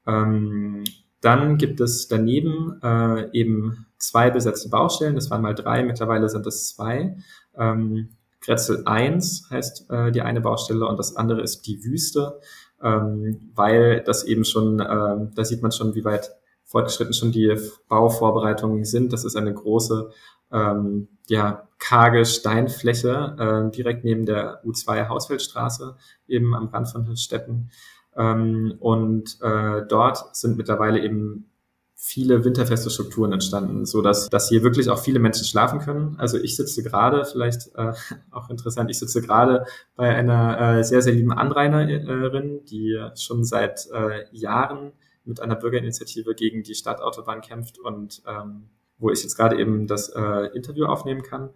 Ähm, 0.07 0.85
dann 1.21 1.59
gibt 1.59 1.81
es 1.81 2.07
daneben 2.07 2.79
äh, 2.81 3.29
eben 3.33 3.87
zwei 3.99 4.31
besetzte 4.31 4.69
Baustellen. 4.69 5.17
Das 5.17 5.29
waren 5.31 5.43
mal 5.43 5.57
drei, 5.57 5.83
mittlerweile 5.83 6.29
sind 6.29 6.47
es 6.47 6.69
zwei. 6.69 7.17
Ähm, 7.57 8.11
Grätzl 8.41 8.83
1 8.85 9.49
heißt 9.51 9.91
äh, 9.91 10.13
die 10.13 10.23
eine 10.23 10.41
Baustelle 10.41 10.87
und 10.87 10.97
das 10.97 11.17
andere 11.17 11.43
ist 11.43 11.67
die 11.67 11.83
Wüste, 11.83 12.39
ähm, 12.81 13.51
weil 13.53 14.01
das 14.05 14.23
eben 14.23 14.45
schon, 14.45 14.79
äh, 14.79 14.87
da 15.35 15.45
sieht 15.45 15.61
man 15.61 15.73
schon, 15.73 15.97
wie 15.97 16.05
weit 16.05 16.31
fortgeschritten 16.65 17.15
schon 17.15 17.33
die 17.33 17.55
Bauvorbereitungen 17.89 18.85
sind. 18.85 19.13
Das 19.13 19.25
ist 19.25 19.37
eine 19.37 19.55
große, 19.55 20.11
ähm, 20.53 21.09
ja, 21.29 21.69
karge 21.79 22.25
Steinfläche 22.25 23.37
äh, 23.39 23.77
direkt 23.77 24.05
neben 24.05 24.27
der 24.27 24.65
U2 24.65 25.09
Hausfeldstraße, 25.09 25.97
eben 26.29 26.55
am 26.55 26.69
Rand 26.69 26.89
von 26.89 27.17
Stetten. 27.17 27.71
Ähm, 28.17 28.75
und 28.81 29.39
äh, 29.43 29.83
dort 29.89 30.37
sind 30.37 30.57
mittlerweile 30.57 31.03
eben 31.03 31.51
viele 31.97 32.45
winterfeste 32.45 32.91
Strukturen 32.91 33.33
entstanden, 33.33 33.87
so 33.87 34.03
dass, 34.03 34.29
dass 34.29 34.51
hier 34.51 34.63
wirklich 34.63 34.91
auch 34.91 34.99
viele 34.99 35.19
Menschen 35.19 35.47
schlafen 35.47 35.79
können. 35.81 36.17
Also 36.19 36.39
ich 36.39 36.55
sitze 36.55 36.83
gerade, 36.83 37.25
vielleicht 37.25 37.75
äh, 37.77 37.93
auch 38.31 38.51
interessant, 38.51 38.91
ich 38.91 38.99
sitze 38.99 39.23
gerade 39.23 39.65
bei 39.97 40.15
einer 40.15 40.79
äh, 40.79 40.85
sehr, 40.85 41.03
sehr 41.03 41.15
lieben 41.15 41.33
Anrainerin, 41.33 42.65
die 42.67 42.99
schon 43.17 43.45
seit 43.45 43.89
äh, 43.93 44.27
Jahren 44.33 44.93
mit 45.25 45.41
einer 45.41 45.57
Bürgerinitiative 45.57 46.35
gegen 46.35 46.63
die 46.63 46.75
Stadtautobahn 46.75 47.41
kämpft 47.41 47.79
und 47.79 48.23
ähm, 48.27 48.69
wo 48.99 49.11
ich 49.11 49.23
jetzt 49.23 49.37
gerade 49.37 49.59
eben 49.59 49.87
das 49.87 50.09
äh, 50.11 50.49
Interview 50.55 50.87
aufnehmen 50.87 51.23
kann. 51.23 51.51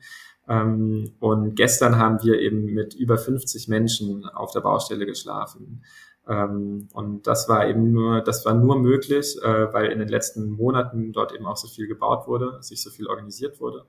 Ähm, 0.48 1.14
und 1.20 1.54
gestern 1.54 1.98
haben 1.98 2.22
wir 2.22 2.40
eben 2.40 2.64
mit 2.74 2.94
über 2.94 3.18
50 3.18 3.68
Menschen 3.68 4.24
auf 4.26 4.50
der 4.52 4.60
Baustelle 4.60 5.06
geschlafen. 5.06 5.84
Ähm, 6.26 6.88
und 6.92 7.26
das 7.26 7.48
war 7.48 7.68
eben 7.68 7.92
nur, 7.92 8.20
das 8.20 8.44
war 8.44 8.54
nur 8.54 8.78
möglich, 8.78 9.36
äh, 9.42 9.72
weil 9.72 9.92
in 9.92 9.98
den 9.98 10.08
letzten 10.08 10.50
Monaten 10.50 11.12
dort 11.12 11.32
eben 11.32 11.46
auch 11.46 11.56
so 11.56 11.68
viel 11.68 11.86
gebaut 11.86 12.26
wurde, 12.26 12.62
sich 12.62 12.82
so 12.82 12.90
viel 12.90 13.06
organisiert 13.06 13.60
wurde. 13.60 13.86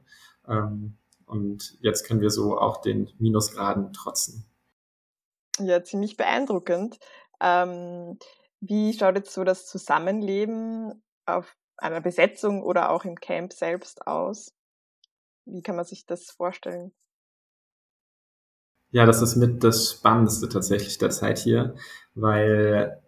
Ähm, 0.47 0.97
und 1.25 1.77
jetzt 1.81 2.05
können 2.05 2.21
wir 2.21 2.31
so 2.31 2.57
auch 2.57 2.81
den 2.81 3.09
Minusgraden 3.19 3.93
trotzen. 3.93 4.45
Ja, 5.59 5.83
ziemlich 5.83 6.17
beeindruckend. 6.17 6.97
Ähm, 7.41 8.17
wie 8.61 8.93
schaut 8.93 9.15
jetzt 9.15 9.33
so 9.33 9.43
das 9.43 9.65
Zusammenleben 9.65 11.01
auf 11.25 11.55
einer 11.77 12.01
Besetzung 12.01 12.61
oder 12.63 12.91
auch 12.91 13.05
im 13.05 13.15
Camp 13.15 13.53
selbst 13.53 14.05
aus? 14.07 14.53
Wie 15.45 15.61
kann 15.61 15.75
man 15.75 15.85
sich 15.85 16.05
das 16.05 16.29
vorstellen? 16.31 16.91
Ja, 18.91 19.05
das 19.05 19.21
ist 19.21 19.35
mit 19.35 19.63
das 19.63 19.91
Spannendste 19.91 20.49
tatsächlich 20.49 20.97
der 20.97 21.11
Zeit 21.11 21.37
hier, 21.37 21.75
weil 22.15 23.01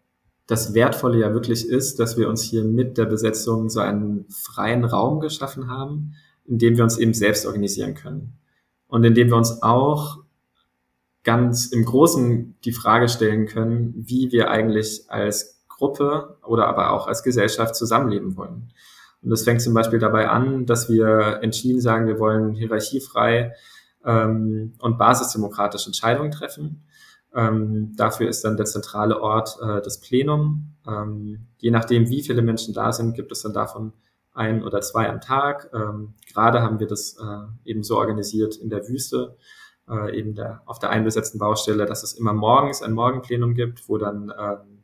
das 0.47 0.73
Wertvolle 0.73 1.19
ja 1.19 1.33
wirklich 1.33 1.67
ist, 1.67 1.99
dass 1.99 2.17
wir 2.17 2.29
uns 2.29 2.43
hier 2.43 2.63
mit 2.63 2.97
der 2.97 3.05
Besetzung 3.05 3.69
so 3.69 3.79
einen 3.79 4.29
freien 4.29 4.85
Raum 4.85 5.19
geschaffen 5.19 5.69
haben, 5.69 6.15
in 6.45 6.59
dem 6.59 6.77
wir 6.77 6.83
uns 6.83 6.97
eben 6.97 7.13
selbst 7.13 7.45
organisieren 7.45 7.95
können. 7.95 8.37
Und 8.87 9.03
in 9.03 9.15
dem 9.15 9.29
wir 9.29 9.37
uns 9.37 9.63
auch 9.63 10.19
ganz 11.23 11.67
im 11.67 11.85
Großen 11.85 12.55
die 12.65 12.71
Frage 12.71 13.07
stellen 13.07 13.45
können, 13.45 13.93
wie 13.95 14.31
wir 14.31 14.49
eigentlich 14.49 15.05
als 15.09 15.63
Gruppe 15.67 16.37
oder 16.45 16.67
aber 16.67 16.91
auch 16.91 17.07
als 17.07 17.23
Gesellschaft 17.23 17.75
zusammenleben 17.75 18.35
wollen. 18.37 18.71
Und 19.21 19.29
das 19.29 19.43
fängt 19.43 19.61
zum 19.61 19.73
Beispiel 19.73 19.99
dabei 19.99 20.29
an, 20.29 20.65
dass 20.65 20.89
wir 20.89 21.39
entschieden 21.41 21.81
sagen, 21.81 22.07
wir 22.07 22.19
wollen 22.19 22.53
hierarchiefrei 22.53 23.53
ähm, 24.03 24.73
und 24.79 24.97
basisdemokratische 24.97 25.87
Entscheidungen 25.87 26.31
treffen. 26.31 26.85
Ähm, 27.33 27.93
dafür 27.95 28.27
ist 28.27 28.43
dann 28.43 28.57
der 28.57 28.65
zentrale 28.65 29.21
Ort 29.21 29.57
äh, 29.61 29.81
das 29.81 29.99
Plenum. 29.99 30.75
Ähm, 30.87 31.47
je 31.57 31.71
nachdem, 31.71 32.09
wie 32.09 32.23
viele 32.23 32.41
Menschen 32.41 32.73
da 32.73 32.91
sind, 32.91 33.13
gibt 33.15 33.31
es 33.31 33.41
dann 33.41 33.53
davon 33.53 33.93
ein 34.33 34.63
oder 34.63 34.81
zwei 34.81 35.09
am 35.09 35.21
Tag. 35.21 35.69
Ähm, 35.73 36.15
gerade 36.31 36.61
haben 36.61 36.79
wir 36.79 36.87
das 36.87 37.15
äh, 37.21 37.69
eben 37.69 37.83
so 37.83 37.97
organisiert 37.97 38.55
in 38.55 38.69
der 38.69 38.87
Wüste, 38.87 39.37
äh, 39.91 40.17
eben 40.17 40.33
der, 40.33 40.61
auf 40.65 40.79
der 40.79 40.89
einbesetzten 40.89 41.39
Baustelle, 41.39 41.85
dass 41.85 42.03
es 42.03 42.13
immer 42.13 42.33
morgens 42.33 42.81
ein 42.81 42.93
Morgenplenum 42.93 43.53
gibt, 43.53 43.87
wo 43.89 43.97
dann 43.97 44.33
ähm, 44.37 44.81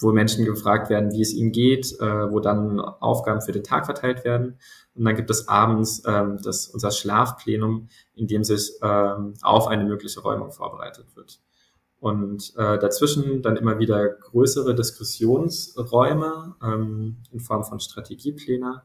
wo 0.00 0.12
Menschen 0.12 0.44
gefragt 0.44 0.90
werden, 0.90 1.12
wie 1.12 1.20
es 1.20 1.32
ihnen 1.34 1.52
geht, 1.52 1.92
äh, 2.00 2.32
wo 2.32 2.40
dann 2.40 2.80
Aufgaben 2.80 3.42
für 3.42 3.52
den 3.52 3.64
Tag 3.64 3.84
verteilt 3.84 4.24
werden. 4.24 4.58
Und 4.94 5.04
dann 5.04 5.14
gibt 5.14 5.30
es 5.30 5.48
abends 5.48 6.02
ähm, 6.06 6.38
das, 6.42 6.68
unser 6.68 6.90
Schlafplenum, 6.90 7.88
in 8.14 8.26
dem 8.26 8.42
sich 8.42 8.72
ähm, 8.82 9.34
auf 9.42 9.66
eine 9.66 9.84
mögliche 9.84 10.20
Räumung 10.20 10.52
vorbereitet 10.52 11.14
wird. 11.16 11.40
Und 12.00 12.54
äh, 12.56 12.78
dazwischen 12.78 13.42
dann 13.42 13.56
immer 13.56 13.78
wieder 13.78 14.08
größere 14.08 14.74
Diskussionsräume 14.74 16.54
ähm, 16.62 17.18
in 17.30 17.40
Form 17.40 17.64
von 17.64 17.78
Strategiepläne. 17.78 18.82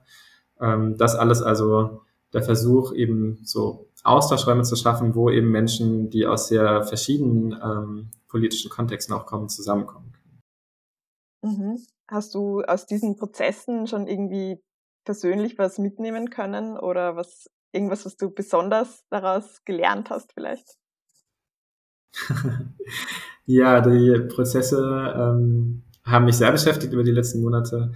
Ähm, 0.59 0.97
das 0.97 1.15
alles 1.15 1.41
also 1.41 2.01
der 2.33 2.43
Versuch, 2.43 2.93
eben 2.93 3.39
so 3.45 3.87
Austauschräume 4.05 4.63
zu 4.63 4.75
schaffen, 4.75 5.15
wo 5.15 5.29
eben 5.29 5.49
Menschen, 5.49 6.09
die 6.09 6.25
aus 6.27 6.47
sehr 6.47 6.83
verschiedenen 6.83 7.53
ähm, 7.53 8.11
politischen 8.27 8.69
Kontexten 8.69 9.13
auch 9.15 9.25
kommen, 9.25 9.49
zusammenkommen 9.49 10.15
Mhm. 11.45 11.79
Hast 12.07 12.35
du 12.35 12.61
aus 12.63 12.85
diesen 12.85 13.15
Prozessen 13.15 13.87
schon 13.87 14.07
irgendwie 14.07 14.61
persönlich 15.05 15.57
was 15.57 15.77
mitnehmen 15.77 16.29
können 16.29 16.77
oder 16.77 17.15
was 17.15 17.49
irgendwas, 17.71 18.05
was 18.05 18.17
du 18.17 18.31
besonders 18.31 19.05
daraus 19.09 19.63
gelernt 19.65 20.09
hast 20.09 20.33
vielleicht? 20.33 20.77
ja, 23.45 23.81
die 23.81 24.27
Prozesse 24.27 25.13
ähm, 25.15 25.83
haben 26.03 26.25
mich 26.25 26.37
sehr 26.37 26.51
beschäftigt 26.51 26.93
über 26.93 27.03
die 27.03 27.11
letzten 27.11 27.41
Monate. 27.41 27.91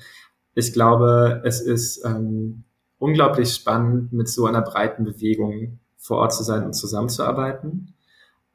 Ich 0.53 0.73
glaube, 0.73 1.41
es 1.45 1.61
ist 1.61 2.03
ähm, 2.05 2.65
unglaublich 2.97 3.53
spannend, 3.53 4.11
mit 4.11 4.27
so 4.27 4.45
einer 4.45 4.61
breiten 4.61 5.05
Bewegung 5.05 5.79
vor 5.99 6.17
Ort 6.17 6.33
zu 6.33 6.43
sein 6.43 6.65
und 6.65 6.73
zusammenzuarbeiten. 6.73 7.93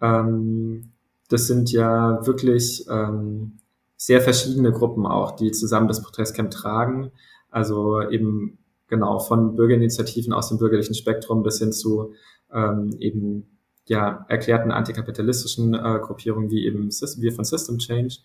Ähm, 0.00 0.90
das 1.28 1.46
sind 1.46 1.70
ja 1.70 2.26
wirklich 2.26 2.86
ähm, 2.90 3.58
sehr 3.96 4.20
verschiedene 4.20 4.72
Gruppen 4.72 5.06
auch, 5.06 5.32
die 5.32 5.52
zusammen 5.52 5.88
das 5.88 6.02
Protestcamp 6.02 6.50
tragen. 6.50 7.12
Also 7.50 8.02
eben 8.02 8.58
genau 8.88 9.18
von 9.18 9.54
Bürgerinitiativen 9.54 10.32
aus 10.32 10.48
dem 10.48 10.58
bürgerlichen 10.58 10.94
Spektrum 10.94 11.42
bis 11.42 11.58
hin 11.58 11.72
zu 11.72 12.14
ähm, 12.52 12.94
eben 12.98 13.46
ja 13.86 14.24
erklärten 14.28 14.72
antikapitalistischen 14.72 15.74
äh, 15.74 16.00
Gruppierungen 16.02 16.50
wie 16.50 16.66
eben 16.66 16.88
wir 16.88 17.32
von 17.32 17.44
System 17.44 17.78
Change. 17.78 18.16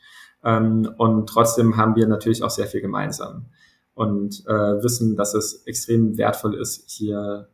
Ähm, 0.43 0.89
und 0.97 1.27
trotzdem 1.27 1.77
haben 1.77 1.95
wir 1.95 2.07
natürlich 2.07 2.43
auch 2.43 2.49
sehr 2.49 2.67
viel 2.67 2.81
gemeinsam 2.81 3.45
und 3.93 4.45
äh, 4.47 4.83
wissen, 4.83 5.15
dass 5.15 5.33
es 5.33 5.63
extrem 5.65 6.17
wertvoll 6.17 6.55
ist, 6.55 6.89
hier 6.89 7.49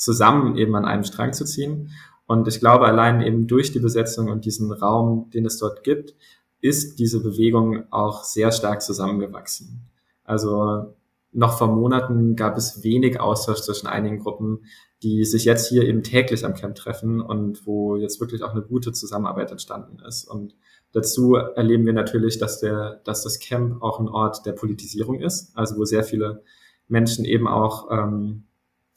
zusammen 0.00 0.56
eben 0.56 0.74
an 0.74 0.86
einem 0.86 1.04
Strang 1.04 1.32
zu 1.32 1.44
ziehen. 1.44 1.90
Und 2.26 2.48
ich 2.48 2.58
glaube, 2.58 2.86
allein 2.86 3.20
eben 3.20 3.46
durch 3.46 3.72
die 3.72 3.80
Besetzung 3.80 4.28
und 4.28 4.44
diesen 4.44 4.72
Raum, 4.72 5.30
den 5.34 5.44
es 5.44 5.58
dort 5.58 5.84
gibt, 5.84 6.14
ist 6.60 6.98
diese 6.98 7.22
Bewegung 7.22 7.84
auch 7.90 8.24
sehr 8.24 8.50
stark 8.50 8.82
zusammengewachsen. 8.82 9.90
Also 10.24 10.94
noch 11.32 11.58
vor 11.58 11.68
Monaten 11.68 12.34
gab 12.34 12.56
es 12.56 12.82
wenig 12.82 13.20
Austausch 13.20 13.60
zwischen 13.60 13.86
einigen 13.86 14.20
Gruppen, 14.20 14.64
die 15.02 15.24
sich 15.24 15.44
jetzt 15.44 15.68
hier 15.68 15.82
eben 15.82 16.02
täglich 16.02 16.44
am 16.44 16.54
Camp 16.54 16.74
treffen 16.74 17.20
und 17.20 17.66
wo 17.66 17.96
jetzt 17.96 18.20
wirklich 18.20 18.42
auch 18.42 18.52
eine 18.52 18.62
gute 18.62 18.92
Zusammenarbeit 18.92 19.50
entstanden 19.50 19.98
ist. 20.06 20.24
Und 20.24 20.54
dazu 20.92 21.34
erleben 21.34 21.84
wir 21.84 21.92
natürlich, 21.92 22.38
dass 22.38 22.60
der, 22.60 23.00
dass 23.04 23.22
das 23.22 23.38
Camp 23.38 23.82
auch 23.82 24.00
ein 24.00 24.08
Ort 24.08 24.46
der 24.46 24.52
Politisierung 24.52 25.20
ist, 25.20 25.56
also 25.56 25.76
wo 25.76 25.84
sehr 25.84 26.04
viele 26.04 26.42
Menschen 26.88 27.24
eben 27.24 27.48
auch 27.48 27.90
ähm, 27.90 28.44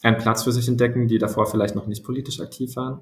einen 0.04 0.18
Platz 0.18 0.44
für 0.44 0.52
sich 0.52 0.68
entdecken, 0.68 1.08
die 1.08 1.18
davor 1.18 1.48
vielleicht 1.48 1.76
noch 1.76 1.88
nicht 1.88 2.04
politisch 2.04 2.40
aktiv 2.42 2.76
waren. 2.76 3.02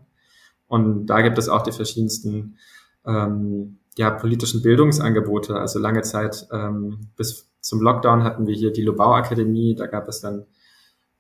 Und 0.68 1.08
da 1.08 1.22
gibt 1.22 1.38
es 1.38 1.50
auch 1.50 1.64
die 1.64 1.74
verschiedensten 1.74 2.58
ähm, 3.06 3.80
ja, 3.98 4.12
politischen 4.12 4.62
Bildungsangebote. 4.62 5.56
Also 5.56 5.80
lange 5.80 6.04
Zeit 6.04 6.48
ähm, 6.52 7.10
bis 7.18 7.52
zum 7.60 7.82
Lockdown 7.82 8.24
hatten 8.24 8.48
wir 8.48 8.56
hier 8.56 8.72
die 8.72 8.84
Lobau 8.84 9.14
Akademie. 9.14 9.76
Da 9.76 9.88
gab 9.88 10.08
es 10.08 10.22
dann 10.22 10.46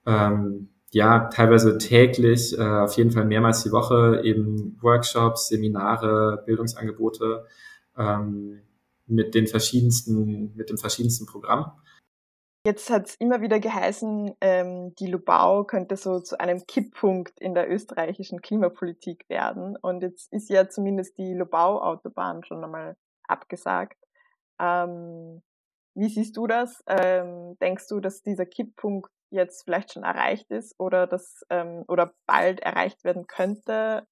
ähm, 0.05 0.69
ja 0.91 1.29
teilweise 1.29 1.77
täglich, 1.77 2.57
äh, 2.57 2.61
auf 2.61 2.95
jeden 2.95 3.11
Fall 3.11 3.25
mehrmals 3.25 3.63
die 3.63 3.71
Woche 3.71 4.21
eben 4.23 4.77
Workshops, 4.81 5.49
Seminare, 5.49 6.43
Bildungsangebote 6.45 7.45
ähm, 7.97 8.59
mit 9.07 9.35
den 9.35 9.47
verschiedensten, 9.47 10.53
mit 10.55 10.69
dem 10.69 10.77
verschiedensten 10.77 11.25
Programm. 11.25 11.71
Jetzt 12.63 12.91
hat 12.91 13.07
es 13.07 13.15
immer 13.15 13.41
wieder 13.41 13.59
geheißen, 13.59 14.35
ähm, 14.39 14.93
die 14.95 15.07
Lubau 15.07 15.63
könnte 15.63 15.97
so 15.97 16.19
zu 16.19 16.39
einem 16.39 16.67
Kipppunkt 16.67 17.39
in 17.39 17.55
der 17.55 17.71
österreichischen 17.71 18.39
Klimapolitik 18.41 19.27
werden. 19.29 19.75
Und 19.77 20.03
jetzt 20.03 20.31
ist 20.31 20.47
ja 20.47 20.69
zumindest 20.69 21.17
die 21.17 21.33
Lubau-Autobahn 21.33 22.43
schon 22.43 22.63
einmal 22.63 22.97
abgesagt. 23.27 23.97
Ähm, 24.59 25.41
wie 25.95 26.09
siehst 26.09 26.37
du 26.37 26.45
das? 26.45 26.83
Ähm, 26.85 27.57
denkst 27.59 27.87
du, 27.87 27.99
dass 27.99 28.21
dieser 28.21 28.45
Kipppunkt 28.45 29.09
jetzt 29.31 29.63
vielleicht 29.63 29.93
schon 29.93 30.03
erreicht 30.03 30.51
ist 30.51 30.75
oder 30.79 31.07
dass 31.07 31.43
ähm, 31.49 31.83
oder 31.87 32.13
bald 32.27 32.59
erreicht 32.59 33.03
werden 33.03 33.25
könnte? 33.25 34.05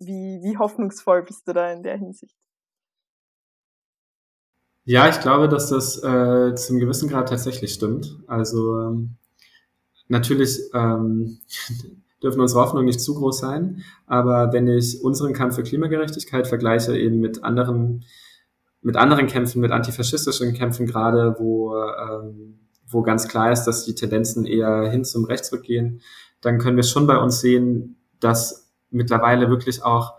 Wie, 0.00 0.40
wie 0.42 0.58
hoffnungsvoll 0.58 1.22
bist 1.22 1.46
du 1.46 1.52
da 1.52 1.70
in 1.70 1.84
der 1.84 1.96
Hinsicht? 1.96 2.36
Ja, 4.84 5.08
ich 5.08 5.20
glaube, 5.20 5.48
dass 5.48 5.68
das 5.68 6.02
äh, 6.02 6.54
zum 6.56 6.78
gewissen 6.78 7.08
Grad 7.08 7.28
tatsächlich 7.28 7.72
stimmt. 7.72 8.18
Also 8.26 8.80
ähm, 8.80 9.16
natürlich 10.08 10.58
ähm, 10.74 11.38
dürfen 12.22 12.40
unsere 12.40 12.60
Hoffnungen 12.60 12.86
nicht 12.86 13.00
zu 13.00 13.14
groß 13.14 13.38
sein, 13.38 13.82
aber 14.06 14.52
wenn 14.52 14.66
ich 14.66 15.02
unseren 15.02 15.32
Kampf 15.34 15.54
für 15.54 15.62
Klimagerechtigkeit 15.62 16.46
vergleiche 16.46 16.96
eben 16.96 17.20
mit 17.20 17.44
anderen 17.44 18.04
mit 18.84 18.96
anderen 18.96 19.28
Kämpfen, 19.28 19.60
mit 19.60 19.70
antifaschistischen 19.70 20.54
Kämpfen 20.54 20.86
gerade, 20.86 21.36
wo 21.38 21.76
ähm, 21.76 22.58
wo 22.88 23.02
ganz 23.02 23.28
klar 23.28 23.52
ist, 23.52 23.64
dass 23.64 23.84
die 23.84 23.94
Tendenzen 23.94 24.44
eher 24.44 24.90
hin 24.90 25.04
zum 25.04 25.24
Rechtsruck 25.24 25.62
gehen, 25.62 26.02
dann 26.40 26.58
können 26.58 26.76
wir 26.76 26.82
schon 26.82 27.06
bei 27.06 27.16
uns 27.16 27.40
sehen, 27.40 27.96
dass 28.20 28.70
mittlerweile 28.90 29.48
wirklich 29.48 29.82
auch 29.82 30.14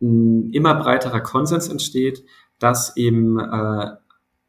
ein 0.00 0.52
immer 0.52 0.74
breiterer 0.74 1.20
Konsens 1.20 1.68
entsteht, 1.68 2.24
dass 2.58 2.96
eben 2.96 3.38
äh, 3.38 3.90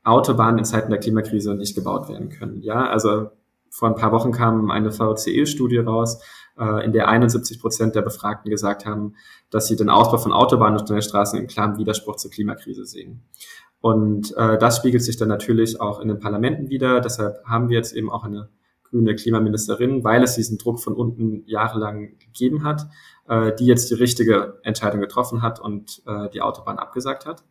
Autobahnen 0.03 0.59
in 0.59 0.65
Zeiten 0.65 0.89
der 0.89 0.99
Klimakrise 0.99 1.55
nicht 1.55 1.75
gebaut 1.75 2.09
werden 2.09 2.29
können. 2.29 2.61
Ja, 2.61 2.87
also 2.87 3.29
vor 3.69 3.89
ein 3.89 3.95
paar 3.95 4.11
Wochen 4.11 4.31
kam 4.31 4.71
eine 4.71 4.91
VCE-Studie 4.91 5.77
raus, 5.77 6.21
äh, 6.57 6.83
in 6.85 6.91
der 6.91 7.07
71 7.07 7.61
Prozent 7.61 7.95
der 7.95 8.01
Befragten 8.01 8.49
gesagt 8.49 8.85
haben, 8.85 9.15
dass 9.49 9.67
sie 9.67 9.75
den 9.75 9.89
Ausbau 9.89 10.17
von 10.17 10.33
Autobahnen 10.33 10.79
und 10.79 10.87
Schnellstraßen 10.87 11.39
im 11.39 11.47
klaren 11.47 11.77
Widerspruch 11.77 12.15
zur 12.15 12.31
Klimakrise 12.31 12.85
sehen. 12.85 13.23
Und 13.81 14.35
äh, 14.35 14.57
das 14.57 14.77
spiegelt 14.77 15.03
sich 15.03 15.17
dann 15.17 15.29
natürlich 15.29 15.79
auch 15.79 15.99
in 15.99 16.09
den 16.09 16.19
Parlamenten 16.19 16.69
wieder. 16.69 16.99
Deshalb 16.99 17.45
haben 17.45 17.69
wir 17.69 17.77
jetzt 17.77 17.93
eben 17.93 18.12
auch 18.12 18.25
eine 18.25 18.49
grüne 18.84 19.15
Klimaministerin, 19.15 20.03
weil 20.03 20.23
es 20.23 20.36
diesen 20.36 20.57
Druck 20.57 20.79
von 20.79 20.93
unten 20.95 21.43
jahrelang 21.45 22.17
gegeben 22.19 22.63
hat, 22.63 22.88
äh, 23.27 23.53
die 23.55 23.65
jetzt 23.65 23.89
die 23.89 23.95
richtige 23.95 24.60
Entscheidung 24.63 24.99
getroffen 24.99 25.41
hat 25.41 25.60
und 25.60 26.01
äh, 26.05 26.29
die 26.29 26.41
Autobahn 26.41 26.79
abgesagt 26.79 27.25
hat. 27.25 27.43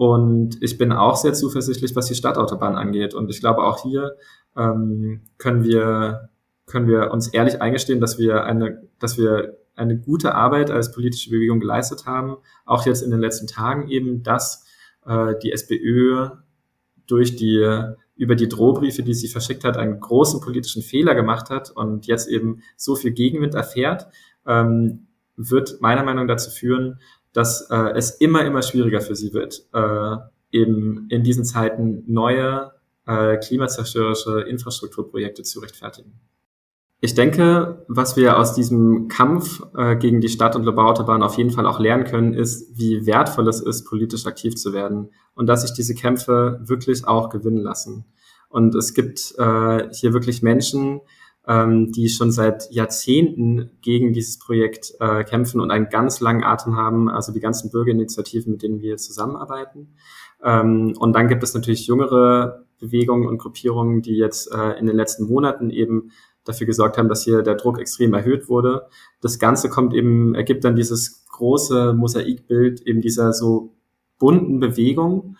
Und 0.00 0.56
ich 0.62 0.78
bin 0.78 0.92
auch 0.92 1.14
sehr 1.14 1.34
zuversichtlich, 1.34 1.94
was 1.94 2.06
die 2.06 2.14
Stadtautobahn 2.14 2.74
angeht. 2.74 3.12
Und 3.12 3.28
ich 3.28 3.40
glaube, 3.40 3.64
auch 3.64 3.82
hier 3.82 4.16
ähm, 4.56 5.20
können 5.36 5.62
wir 5.62 6.30
können 6.64 6.88
wir 6.88 7.10
uns 7.10 7.28
ehrlich 7.28 7.60
eingestehen, 7.60 8.00
dass 8.00 8.18
wir 8.18 8.44
eine, 8.44 8.88
dass 8.98 9.18
wir 9.18 9.58
eine 9.74 9.98
gute 9.98 10.34
Arbeit 10.34 10.70
als 10.70 10.92
politische 10.92 11.28
Bewegung 11.28 11.60
geleistet 11.60 12.06
haben, 12.06 12.38
auch 12.64 12.86
jetzt 12.86 13.02
in 13.02 13.10
den 13.10 13.20
letzten 13.20 13.46
Tagen 13.46 13.90
eben, 13.90 14.22
dass 14.22 14.64
äh, 15.04 15.34
die 15.42 15.52
SPÖ 15.52 16.30
durch 17.06 17.36
die 17.36 17.58
über 18.16 18.36
die 18.36 18.48
Drohbriefe, 18.48 19.02
die 19.02 19.12
sie 19.12 19.28
verschickt 19.28 19.64
hat, 19.64 19.76
einen 19.76 20.00
großen 20.00 20.40
politischen 20.40 20.80
Fehler 20.80 21.14
gemacht 21.14 21.50
hat 21.50 21.70
und 21.72 22.06
jetzt 22.06 22.26
eben 22.26 22.62
so 22.74 22.96
viel 22.96 23.10
Gegenwind 23.10 23.54
erfährt, 23.54 24.06
ähm, 24.46 25.08
wird 25.36 25.82
meiner 25.82 26.04
Meinung 26.04 26.24
nach 26.24 26.36
dazu 26.36 26.50
führen, 26.50 27.00
dass 27.32 27.70
äh, 27.70 27.92
es 27.94 28.10
immer, 28.10 28.44
immer 28.44 28.62
schwieriger 28.62 29.00
für 29.00 29.14
sie 29.14 29.32
wird, 29.32 29.66
äh, 29.72 30.16
eben 30.52 31.06
in 31.10 31.22
diesen 31.22 31.44
Zeiten 31.44 32.04
neue 32.06 32.72
äh, 33.06 33.36
klimazerstörerische 33.36 34.40
Infrastrukturprojekte 34.40 35.42
zu 35.42 35.60
rechtfertigen. 35.60 36.20
Ich 37.02 37.14
denke, 37.14 37.84
was 37.88 38.16
wir 38.16 38.38
aus 38.38 38.54
diesem 38.54 39.08
Kampf 39.08 39.62
äh, 39.74 39.96
gegen 39.96 40.20
die 40.20 40.28
Stadt- 40.28 40.54
und 40.54 40.64
Lobauautobahn 40.64 41.22
auf 41.22 41.38
jeden 41.38 41.50
Fall 41.50 41.66
auch 41.66 41.80
lernen 41.80 42.04
können, 42.04 42.34
ist, 42.34 42.78
wie 42.78 43.06
wertvoll 43.06 43.48
es 43.48 43.60
ist, 43.60 43.84
politisch 43.84 44.26
aktiv 44.26 44.54
zu 44.56 44.74
werden 44.74 45.10
und 45.34 45.46
dass 45.46 45.62
sich 45.62 45.72
diese 45.72 45.94
Kämpfe 45.94 46.60
wirklich 46.62 47.08
auch 47.08 47.30
gewinnen 47.30 47.62
lassen. 47.62 48.04
Und 48.50 48.74
es 48.74 48.92
gibt 48.92 49.34
äh, 49.38 49.88
hier 49.92 50.12
wirklich 50.12 50.42
Menschen, 50.42 51.00
ähm, 51.50 51.90
die 51.90 52.08
schon 52.08 52.30
seit 52.30 52.70
Jahrzehnten 52.70 53.70
gegen 53.82 54.12
dieses 54.12 54.38
Projekt 54.38 54.94
äh, 55.00 55.24
kämpfen 55.24 55.60
und 55.60 55.72
einen 55.72 55.88
ganz 55.88 56.20
langen 56.20 56.44
Atem 56.44 56.76
haben, 56.76 57.10
also 57.10 57.32
die 57.32 57.40
ganzen 57.40 57.72
Bürgerinitiativen, 57.72 58.52
mit 58.52 58.62
denen 58.62 58.80
wir 58.80 58.98
zusammenarbeiten. 58.98 59.96
Ähm, 60.44 60.94
und 60.96 61.12
dann 61.12 61.26
gibt 61.26 61.42
es 61.42 61.52
natürlich 61.52 61.88
jüngere 61.88 62.66
Bewegungen 62.78 63.26
und 63.26 63.38
Gruppierungen, 63.38 64.00
die 64.00 64.16
jetzt 64.16 64.54
äh, 64.54 64.78
in 64.78 64.86
den 64.86 64.94
letzten 64.94 65.24
Monaten 65.24 65.70
eben 65.70 66.12
dafür 66.44 66.68
gesorgt 66.68 66.96
haben, 66.98 67.08
dass 67.08 67.24
hier 67.24 67.42
der 67.42 67.56
Druck 67.56 67.80
extrem 67.80 68.14
erhöht 68.14 68.48
wurde. 68.48 68.86
Das 69.20 69.40
Ganze 69.40 69.68
kommt 69.68 69.92
eben, 69.92 70.36
ergibt 70.36 70.62
dann 70.62 70.76
dieses 70.76 71.26
große 71.30 71.94
Mosaikbild 71.94 72.82
eben 72.82 73.00
dieser 73.00 73.32
so 73.32 73.74
bunten 74.20 74.60
Bewegung, 74.60 75.36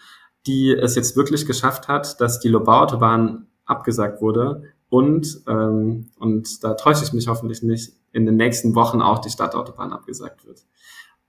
die 0.49 0.73
es 0.73 0.97
jetzt 0.97 1.17
wirklich 1.17 1.47
geschafft 1.47 1.87
hat, 1.87 2.21
dass 2.21 2.41
die 2.41 2.49
Lobau-Autobahn 2.49 3.47
abgesagt 3.65 4.21
wurde 4.21 4.65
und, 4.91 5.43
ähm, 5.49 6.11
und 6.19 6.63
da 6.63 6.75
täusche 6.75 7.05
ich 7.05 7.13
mich 7.13 7.29
hoffentlich 7.29 7.63
nicht, 7.63 7.95
in 8.13 8.27
den 8.27 8.37
nächsten 8.37 8.75
Wochen 8.75 9.01
auch 9.01 9.21
die 9.21 9.31
Stadtautobahn 9.31 9.93
abgesagt 9.93 10.45
wird. 10.45 10.65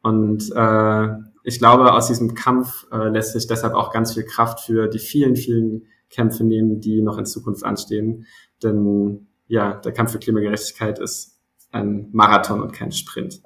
Und 0.01 0.51
äh, 0.55 1.07
ich 1.43 1.59
glaube, 1.59 1.93
aus 1.93 2.07
diesem 2.07 2.33
Kampf 2.33 2.87
äh, 2.91 3.07
lässt 3.09 3.33
sich 3.33 3.45
deshalb 3.45 3.75
auch 3.75 3.91
ganz 3.91 4.15
viel 4.15 4.25
Kraft 4.25 4.61
für 4.61 4.87
die 4.87 4.99
vielen, 4.99 5.35
vielen 5.35 5.85
Kämpfe 6.09 6.43
nehmen, 6.43 6.81
die 6.81 7.03
noch 7.03 7.19
in 7.19 7.27
Zukunft 7.27 7.63
anstehen. 7.63 8.25
Denn 8.63 9.27
ja, 9.47 9.75
der 9.75 9.91
Kampf 9.91 10.11
für 10.11 10.19
Klimagerechtigkeit 10.19 10.97
ist 10.97 11.39
ein 11.71 12.09
Marathon 12.11 12.61
und 12.61 12.73
kein 12.73 12.91
Sprint. 12.91 13.43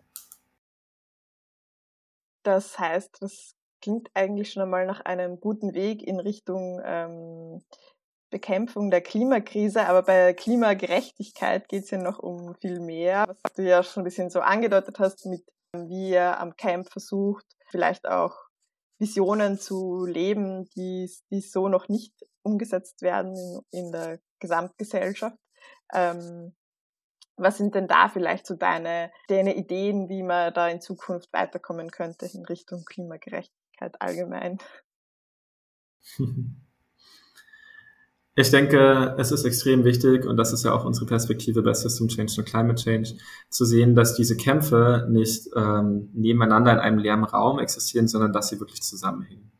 Das 2.44 2.80
heißt, 2.80 3.18
das 3.20 3.56
klingt 3.82 4.10
eigentlich 4.14 4.52
schon 4.52 4.64
einmal 4.64 4.86
nach 4.86 5.02
einem 5.02 5.40
guten 5.40 5.74
Weg 5.74 6.02
in 6.02 6.20
Richtung 6.20 6.82
ähm, 6.86 7.62
Bekämpfung 8.30 8.92
der 8.92 9.02
Klimakrise, 9.02 9.86
aber 9.88 10.04
bei 10.04 10.34
Klimagerechtigkeit 10.34 11.68
geht 11.70 11.84
es 11.84 11.92
ja 11.92 11.98
noch 11.98 12.20
um 12.20 12.56
viel 12.56 12.80
mehr, 12.80 13.26
was 13.44 13.54
du 13.54 13.64
ja 13.64 13.84
schon 13.84 14.02
ein 14.02 14.06
bisschen 14.06 14.30
so 14.30 14.42
angedeutet 14.42 15.00
hast, 15.00 15.26
mit 15.26 15.44
wie 15.74 16.12
ihr 16.12 16.40
am 16.40 16.56
Camp 16.56 16.90
versucht, 16.90 17.46
vielleicht 17.70 18.08
auch 18.08 18.36
Visionen 18.98 19.60
zu 19.60 20.06
leben, 20.06 20.70
die, 20.76 21.12
die 21.32 21.42
so 21.42 21.68
noch 21.68 21.90
nicht 21.90 22.14
umgesetzt 22.44 23.02
werden 23.02 23.36
in, 23.36 23.62
in 23.72 23.92
der 23.92 24.20
Gesamtgesellschaft. 24.40 25.38
Ähm, 25.94 26.56
was 27.38 27.58
sind 27.58 27.76
denn 27.76 27.88
da 27.88 28.08
vielleicht 28.08 28.48
so 28.48 28.56
deine, 28.56 29.12
deine 29.28 29.56
Ideen, 29.56 30.08
wie 30.08 30.24
man 30.24 30.54
da 30.54 30.70
in 30.70 30.80
Zukunft 30.80 31.34
weiterkommen 31.34 31.92
könnte 31.92 32.26
in 32.34 32.46
Richtung 32.46 32.86
Klimagerechtigkeit 32.86 34.02
allgemein? 34.02 34.58
Ich 38.38 38.52
denke, 38.52 39.16
es 39.18 39.32
ist 39.32 39.46
extrem 39.46 39.86
wichtig, 39.86 40.26
und 40.26 40.36
das 40.36 40.52
ist 40.52 40.66
ja 40.66 40.74
auch 40.74 40.84
unsere 40.84 41.06
Perspektive 41.06 41.62
bei 41.62 41.74
System 41.74 42.10
Change 42.10 42.34
und 42.40 42.46
Climate 42.46 42.76
Change, 42.76 43.14
zu 43.50 43.64
sehen, 43.64 43.96
dass 43.96 44.16
diese 44.16 44.36
Kämpfe 44.36 45.08
nicht 45.10 45.48
ähm, 45.56 46.10
nebeneinander 46.14 46.74
in 46.74 46.80
einem 46.80 46.98
leeren 46.98 47.24
Raum 47.24 47.60
existieren, 47.60 48.10
sondern 48.10 48.34
dass 48.34 48.50
sie 48.50 48.60
wirklich 48.60 48.84
zusammenhängen. 48.84 49.52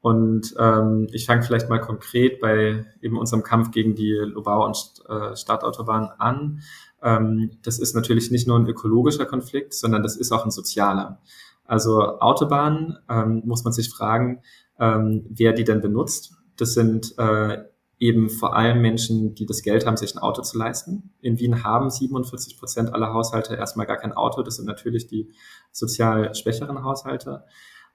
Und 0.00 0.54
ähm, 0.58 1.08
ich 1.12 1.26
fange 1.26 1.42
vielleicht 1.42 1.68
mal 1.68 1.80
konkret 1.80 2.40
bei 2.40 2.86
eben 3.02 3.18
unserem 3.18 3.42
Kampf 3.42 3.70
gegen 3.70 3.94
die 3.94 4.12
Lobau- 4.12 4.64
und 4.64 5.02
äh, 5.08 5.36
Stadtautobahn 5.36 6.08
an. 6.16 6.62
Ähm, 7.02 7.50
das 7.64 7.78
ist 7.78 7.94
natürlich 7.94 8.30
nicht 8.30 8.46
nur 8.46 8.58
ein 8.58 8.66
ökologischer 8.66 9.26
Konflikt, 9.26 9.74
sondern 9.74 10.02
das 10.02 10.16
ist 10.16 10.32
auch 10.32 10.44
ein 10.44 10.50
sozialer. 10.50 11.20
Also 11.66 12.18
Autobahnen 12.20 12.96
ähm, 13.10 13.42
muss 13.44 13.64
man 13.64 13.72
sich 13.74 13.90
fragen, 13.90 14.40
ähm, 14.78 15.26
wer 15.28 15.52
die 15.52 15.64
denn 15.64 15.82
benutzt. 15.82 16.34
Das 16.56 16.72
sind 16.72 17.18
äh, 17.18 17.64
eben 17.98 18.28
vor 18.28 18.54
allem 18.54 18.82
Menschen, 18.82 19.34
die 19.34 19.46
das 19.46 19.62
Geld 19.62 19.86
haben, 19.86 19.96
sich 19.96 20.14
ein 20.14 20.22
Auto 20.22 20.42
zu 20.42 20.58
leisten. 20.58 21.14
In 21.20 21.38
Wien 21.38 21.64
haben 21.64 21.90
47 21.90 22.58
Prozent 22.58 22.92
aller 22.92 23.12
Haushalte 23.14 23.54
erstmal 23.54 23.86
gar 23.86 23.96
kein 23.96 24.12
Auto. 24.12 24.42
Das 24.42 24.56
sind 24.56 24.66
natürlich 24.66 25.06
die 25.06 25.30
sozial 25.72 26.34
schwächeren 26.34 26.84
Haushalte. 26.84 27.44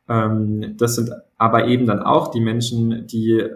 Ähm, 0.08 0.76
das 0.78 0.96
sind 0.96 1.12
aber 1.38 1.68
eben 1.68 1.86
dann 1.86 2.02
auch 2.02 2.30
die 2.30 2.40
Menschen, 2.40 3.06
die 3.06 3.48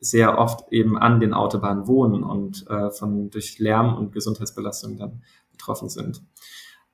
sehr 0.00 0.38
oft 0.38 0.72
eben 0.72 0.96
an 0.98 1.20
den 1.20 1.34
Autobahnen 1.34 1.86
wohnen 1.86 2.22
und 2.24 2.66
äh, 2.70 2.90
von 2.90 3.28
durch 3.28 3.58
Lärm 3.58 3.96
und 3.96 4.12
Gesundheitsbelastung 4.12 4.96
dann 4.96 5.22
betroffen 5.52 5.90
sind. 5.90 6.22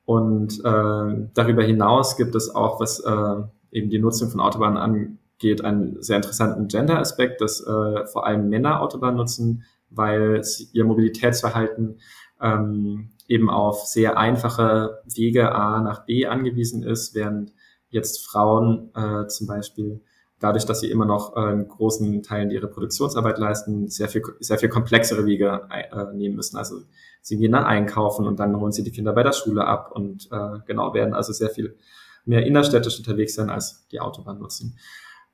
Und 0.04 0.58
äh, 0.64 1.28
darüber 1.34 1.62
hinaus 1.62 2.16
gibt 2.16 2.34
es 2.34 2.52
auch, 2.52 2.80
was 2.80 3.00
äh, 3.00 3.36
eben 3.70 3.90
die 3.90 4.00
Nutzung 4.00 4.30
von 4.30 4.40
Autobahnen 4.40 5.18
angeht, 5.36 5.64
einen 5.64 6.02
sehr 6.02 6.16
interessanten 6.16 6.68
Gender-Aspekt, 6.68 7.40
dass 7.40 7.60
äh, 7.60 8.06
vor 8.06 8.26
allem 8.26 8.48
Männer 8.48 8.80
Autobahnen 8.80 9.16
nutzen, 9.16 9.64
weil 9.90 10.42
ihr 10.72 10.84
Mobilitätsverhalten 10.84 12.00
ähm, 12.40 13.10
eben 13.28 13.50
auf 13.50 13.86
sehr 13.86 14.18
einfache 14.18 15.02
Wege 15.04 15.52
A 15.52 15.80
nach 15.80 16.06
B 16.06 16.26
angewiesen 16.26 16.82
ist, 16.82 17.14
während 17.14 17.52
jetzt 17.90 18.26
Frauen 18.26 18.90
äh, 18.94 19.26
zum 19.26 19.46
Beispiel 19.46 20.00
dadurch, 20.38 20.66
dass 20.66 20.80
sie 20.80 20.90
immer 20.90 21.06
noch 21.06 21.34
äh, 21.36 21.40
einen 21.40 21.68
großen 21.68 22.22
Teil 22.22 22.52
ihrer 22.52 22.66
Produktionsarbeit 22.66 23.38
leisten, 23.38 23.88
sehr 23.88 24.08
viel, 24.08 24.22
sehr 24.40 24.58
viel 24.58 24.68
komplexere 24.68 25.24
Wege 25.24 25.68
äh, 25.70 26.12
nehmen 26.14 26.36
müssen. 26.36 26.56
Also 26.56 26.80
sie 27.22 27.36
gehen 27.38 27.52
dann 27.52 27.64
einkaufen 27.64 28.26
und 28.26 28.38
dann 28.38 28.58
holen 28.58 28.72
sie 28.72 28.82
die 28.84 28.90
Kinder 28.90 29.12
bei 29.12 29.22
der 29.22 29.32
Schule 29.32 29.66
ab 29.66 29.92
und 29.92 30.28
äh, 30.30 30.58
genau 30.66 30.92
werden 30.94 31.14
also 31.14 31.32
sehr 31.32 31.50
viel 31.50 31.76
mehr 32.24 32.44
innerstädtisch 32.44 32.98
unterwegs 32.98 33.34
sein 33.34 33.50
als 33.50 33.86
die 33.90 34.00
Autobahn 34.00 34.38
nutzen. 34.38 34.76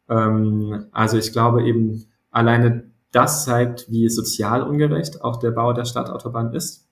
Ähm, 0.09 0.87
also 0.93 1.17
ich 1.17 1.33
glaube 1.33 1.65
eben 1.65 2.07
alleine 2.31 2.91
das 3.13 3.45
zeigt, 3.45 3.91
wie 3.91 4.09
sozial 4.09 4.63
ungerecht 4.63 5.23
auch 5.23 5.37
der 5.37 5.51
Bau 5.51 5.73
der 5.73 5.85
Stadtautobahn 5.85 6.55
ist. 6.55 6.89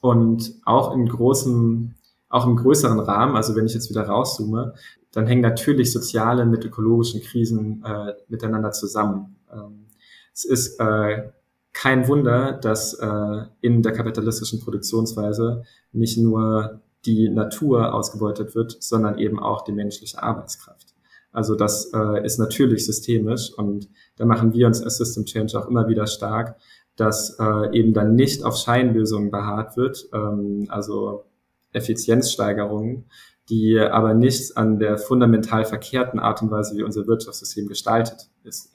Und 0.00 0.54
auch 0.64 0.94
in 0.94 1.08
großem, 1.08 1.94
auch 2.28 2.46
im 2.46 2.56
größeren 2.56 3.00
Rahmen, 3.00 3.36
also 3.36 3.54
wenn 3.54 3.66
ich 3.66 3.74
jetzt 3.74 3.90
wieder 3.90 4.06
rauszoome, 4.06 4.74
dann 5.12 5.26
hängen 5.26 5.42
natürlich 5.42 5.92
soziale 5.92 6.46
mit 6.46 6.64
ökologischen 6.64 7.20
Krisen 7.22 7.84
äh, 7.84 8.14
miteinander 8.28 8.72
zusammen. 8.72 9.36
Ähm, 9.52 9.86
es 10.32 10.44
ist 10.44 10.80
äh, 10.80 11.30
kein 11.72 12.08
Wunder, 12.08 12.52
dass 12.52 12.94
äh, 12.94 13.44
in 13.60 13.82
der 13.82 13.92
kapitalistischen 13.92 14.60
Produktionsweise 14.60 15.64
nicht 15.92 16.18
nur 16.18 16.80
die 17.04 17.28
Natur 17.28 17.94
ausgebeutet 17.94 18.54
wird, 18.54 18.76
sondern 18.82 19.18
eben 19.18 19.38
auch 19.38 19.62
die 19.64 19.72
menschliche 19.72 20.22
Arbeitskraft. 20.22 20.91
Also 21.32 21.54
das 21.54 21.90
äh, 21.94 22.24
ist 22.24 22.38
natürlich 22.38 22.86
systemisch 22.86 23.52
und 23.56 23.88
da 24.16 24.26
machen 24.26 24.52
wir 24.52 24.66
uns 24.66 24.82
als 24.82 24.98
System 24.98 25.24
Change 25.24 25.58
auch 25.58 25.66
immer 25.66 25.88
wieder 25.88 26.06
stark, 26.06 26.56
dass 26.96 27.38
äh, 27.40 27.76
eben 27.76 27.94
dann 27.94 28.14
nicht 28.14 28.44
auf 28.44 28.56
Scheinlösungen 28.56 29.30
beharrt 29.30 29.76
wird, 29.76 30.08
ähm, 30.12 30.66
also 30.68 31.24
Effizienzsteigerungen, 31.72 33.06
die 33.48 33.78
aber 33.78 34.14
nichts 34.14 34.54
an 34.56 34.78
der 34.78 34.98
fundamental 34.98 35.64
verkehrten 35.64 36.20
Art 36.20 36.42
und 36.42 36.50
Weise, 36.50 36.76
wie 36.76 36.82
unser 36.82 37.06
Wirtschaftssystem 37.06 37.66
gestaltet 37.66 38.28
ist. 38.44 38.74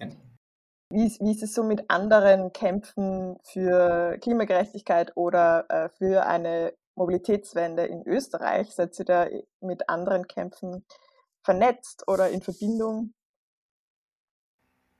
Wie, 0.89 1.11
wie 1.19 1.31
ist 1.31 1.43
es 1.43 1.53
so 1.53 1.63
mit 1.63 1.89
anderen 1.89 2.53
Kämpfen 2.53 3.37
für 3.43 4.17
Klimagerechtigkeit 4.19 5.11
oder 5.15 5.65
äh, 5.69 5.89
für 5.89 6.25
eine 6.25 6.73
Mobilitätswende 6.95 7.85
in 7.85 8.07
Österreich? 8.07 8.73
Seid 8.73 8.97
ihr 8.97 9.05
da 9.05 9.27
mit 9.61 9.89
anderen 9.89 10.27
Kämpfen 10.27 10.85
vernetzt 11.47 12.03
oder 12.07 12.29
in 12.29 12.41
Verbindung? 12.41 13.13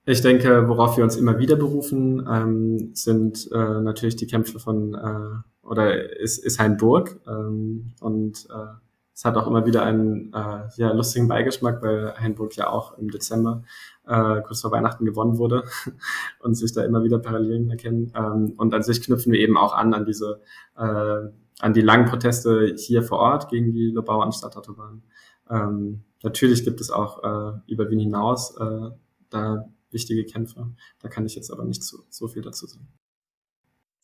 Ich 0.06 0.22
denke, 0.22 0.66
worauf 0.66 0.96
wir 0.96 1.04
uns 1.04 1.16
immer 1.16 1.38
wieder 1.38 1.56
berufen, 1.56 2.26
ähm, 2.26 2.94
sind 2.94 3.50
äh, 3.52 3.80
natürlich 3.82 4.16
die 4.16 4.26
Kämpfe 4.26 4.58
von 4.58 4.94
äh, 4.94 5.66
oder 5.66 6.18
ist, 6.18 6.38
ist 6.38 6.58
Hainburg 6.58 7.20
ähm, 7.26 7.92
und 8.00 8.48
äh, 8.50 8.72
es 9.12 9.26
hat 9.26 9.36
auch 9.36 9.46
immer 9.46 9.66
wieder 9.66 9.82
einen 9.82 10.32
äh, 10.32 10.68
ja, 10.76 10.92
lustigen 10.92 11.28
Beigeschmack, 11.28 11.82
weil 11.82 12.14
Hainburg 12.18 12.56
ja 12.56 12.70
auch 12.70 12.96
im 12.96 13.10
Dezember 13.10 13.64
äh, 14.06 14.40
kurz 14.40 14.62
vor 14.62 14.70
Weihnachten 14.70 15.04
gewonnen 15.04 15.36
wurde 15.36 15.64
und 16.40 16.54
sich 16.54 16.72
da 16.72 16.82
immer 16.84 17.04
wieder 17.04 17.18
Parallelen 17.18 17.68
erkennen. 17.68 18.10
Ähm, 18.16 18.54
und 18.56 18.72
an 18.72 18.82
sich 18.82 19.02
knüpfen 19.02 19.32
wir 19.32 19.40
eben 19.40 19.58
auch 19.58 19.74
an 19.74 19.92
an 19.92 20.06
diese 20.06 20.40
äh, 20.78 21.28
an 21.60 21.72
die 21.74 21.82
langen 21.82 22.06
Proteste 22.06 22.74
hier 22.78 23.02
vor 23.02 23.18
Ort 23.18 23.50
gegen 23.50 23.72
die 23.72 23.90
Lobau 23.90 24.22
an 24.22 24.32
Stadtautobahn. 24.32 25.02
Ähm, 25.50 26.04
natürlich 26.22 26.64
gibt 26.64 26.80
es 26.80 26.90
auch 26.90 27.22
äh, 27.22 27.60
über 27.66 27.90
Wien 27.90 28.00
hinaus 28.00 28.56
äh, 28.56 28.90
da 29.30 29.68
wichtige 29.90 30.24
Kämpfe. 30.24 30.74
Da 31.00 31.08
kann 31.08 31.26
ich 31.26 31.34
jetzt 31.34 31.50
aber 31.50 31.64
nicht 31.64 31.82
so, 31.82 31.98
so 32.10 32.28
viel 32.28 32.42
dazu 32.42 32.66
sagen. 32.66 32.88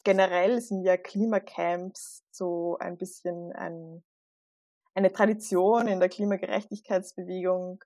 Generell 0.05 0.61
sind 0.61 0.83
ja 0.83 0.96
Klimacamps 0.96 2.24
so 2.31 2.77
ein 2.79 2.98
bisschen 2.98 3.53
ein, 3.53 4.03
eine 4.94 5.12
Tradition 5.12 5.88
in 5.88 5.98
der 5.98 6.11
Klimagerechtigkeitsbewegung 6.11 7.83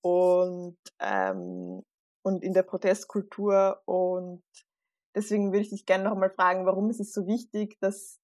und, 0.00 0.76
ähm, 0.98 1.84
und 2.22 2.42
in 2.42 2.54
der 2.54 2.64
Protestkultur. 2.64 3.80
Und 3.84 4.42
deswegen 5.14 5.52
würde 5.52 5.62
ich 5.62 5.70
dich 5.70 5.86
gerne 5.86 6.04
noch 6.04 6.12
einmal 6.12 6.30
fragen, 6.30 6.66
warum 6.66 6.90
ist 6.90 7.00
es 7.00 7.12
so 7.12 7.26
wichtig, 7.26 7.78
dass, 7.80 8.18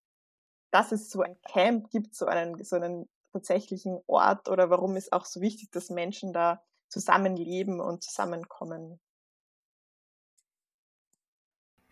dass 0.73 0.91
es 0.91 1.09
so 1.09 1.23
ein 1.23 1.41
Camp 1.43 1.89
gibt, 1.91 2.17
so 2.17 2.27
einen, 2.27 2.63
so 2.65 2.77
einen 2.77 3.09
tatsächlichen 3.33 4.01
Ort 4.07 4.49
oder 4.49 4.71
warum 4.71 4.97
ist 4.97 5.13
auch 5.13 5.25
so 5.25 5.41
wichtig, 5.41 5.71
dass 5.71 5.91
Menschen 5.91 6.33
da 6.33 6.63
zusammenleben 6.89 7.81
und 7.81 8.03
zusammenkommen? 8.03 9.01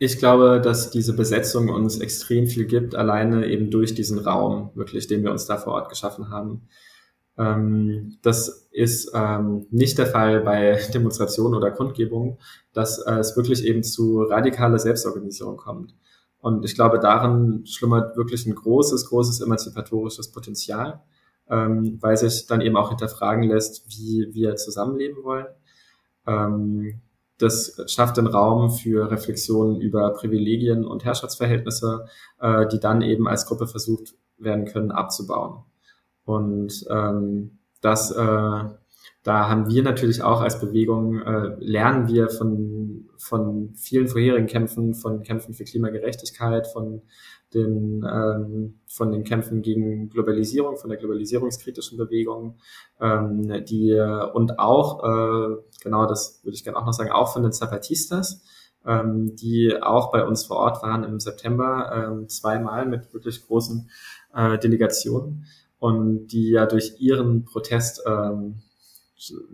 Ich 0.01 0.19
glaube, 0.19 0.61
dass 0.61 0.91
diese 0.91 1.15
Besetzung 1.15 1.69
uns 1.71 1.99
extrem 1.99 2.47
viel 2.47 2.67
gibt, 2.67 2.95
alleine 2.95 3.47
eben 3.47 3.71
durch 3.71 3.95
diesen 3.95 4.19
Raum, 4.19 4.71
wirklich, 4.75 5.09
den 5.09 5.25
wir 5.25 5.33
uns 5.33 5.47
da 5.47 5.57
vor 5.57 5.73
Ort 5.73 5.89
geschaffen 5.89 6.31
haben. 6.31 6.69
Ähm, 7.37 8.19
das 8.23 8.69
ist 8.71 9.11
ähm, 9.13 9.67
nicht 9.71 9.99
der 9.99 10.07
Fall 10.07 10.41
bei 10.43 10.81
Demonstrationen 10.95 11.55
oder 11.55 11.73
Kundgebungen, 11.73 12.39
dass 12.73 12.99
äh, 12.99 13.15
es 13.15 13.37
wirklich 13.37 13.65
eben 13.65 13.83
zu 13.83 14.23
radikaler 14.23 14.79
Selbstorganisierung 14.79 15.57
kommt. 15.57 15.95
Und 16.41 16.65
ich 16.65 16.77
glaube, 16.77 17.01
darin 17.01 17.67
schlummert 17.67 18.17
wirklich 18.17 18.47
ein 18.47 18.55
großes, 18.55 19.07
großes 19.07 19.41
emanzipatorisches 19.41 20.31
Potenzial 20.31 21.03
ähm, 21.51 21.99
weil 22.01 22.17
sich 22.17 22.47
dann 22.47 22.61
eben 22.61 22.77
auch 22.77 22.89
hinterfragen 22.91 23.45
lässt, 23.45 23.89
wie 23.89 24.29
wir 24.33 24.57
zusammenleben 24.57 25.23
wollen. 25.25 25.47
Ähm, 26.27 27.01
das 27.39 27.81
schafft 27.87 28.17
den 28.17 28.27
Raum 28.27 28.71
für 28.71 29.11
Reflexionen 29.11 29.81
über 29.81 30.13
Privilegien 30.13 30.85
und 30.85 31.05
Herrschaftsverhältnisse, 31.05 32.07
äh, 32.41 32.67
die 32.67 32.81
dann 32.81 33.01
eben 33.01 33.29
als 33.29 33.47
Gruppe 33.47 33.67
versucht 33.69 34.15
werden 34.39 34.65
können 34.67 34.91
abzubauen. 34.91 35.65
Und 36.25 36.85
ähm, 36.91 37.59
das, 37.81 38.11
äh, 38.11 38.65
da 39.23 39.49
haben 39.49 39.71
wir 39.71 39.83
natürlich 39.83 40.23
auch 40.23 40.41
als 40.41 40.61
Bewegung, 40.61 41.21
äh, 41.23 41.57
lernen 41.61 42.09
wir 42.09 42.29
von, 42.29 43.09
von 43.19 43.73
vielen 43.77 44.09
vorherigen 44.09 44.47
Kämpfen, 44.47 44.95
von 44.95 45.23
Kämpfen 45.23 45.55
für 45.55 45.65
Klimagerechtigkeit, 45.65 46.67
von 46.67 47.03
den, 47.55 48.05
ähm, 48.05 48.81
von 48.87 49.11
den 49.11 49.25
Kämpfen 49.25 49.63
gegen 49.63 50.11
Globalisierung, 50.11 50.77
von 50.77 50.91
der 50.91 50.99
globalisierungskritischen 50.99 51.97
Bewegung, 51.97 52.59
ähm, 53.01 53.65
die 53.65 53.95
und 54.35 54.59
auch, 54.59 55.03
äh, 55.05 55.57
genau 55.83 56.07
das 56.07 56.41
würde 56.45 56.55
ich 56.55 56.65
gerne 56.65 56.79
auch 56.79 56.87
noch 56.87 56.93
sagen, 56.93 57.11
auch 57.11 57.33
von 57.33 57.43
den 57.43 57.53
Zapatistas, 57.53 58.43
ähm, 58.87 59.35
die 59.37 59.75
auch 59.81 60.11
bei 60.11 60.25
uns 60.25 60.45
vor 60.45 60.59
Ort 60.59 60.83
waren 60.83 61.05
im 61.05 61.21
September 61.21 62.11
ähm, 62.11 62.29
zweimal 62.29 62.87
mit 62.87 63.13
wirklich 63.13 63.47
großen 63.47 63.89
äh, 64.35 64.59
Delegationen 64.59 65.47
und 65.79 66.29
die 66.29 66.51
ja 66.51 66.67
durch 66.67 67.01
ihren 67.01 67.45
Protest 67.45 68.03
ähm, 68.07 68.63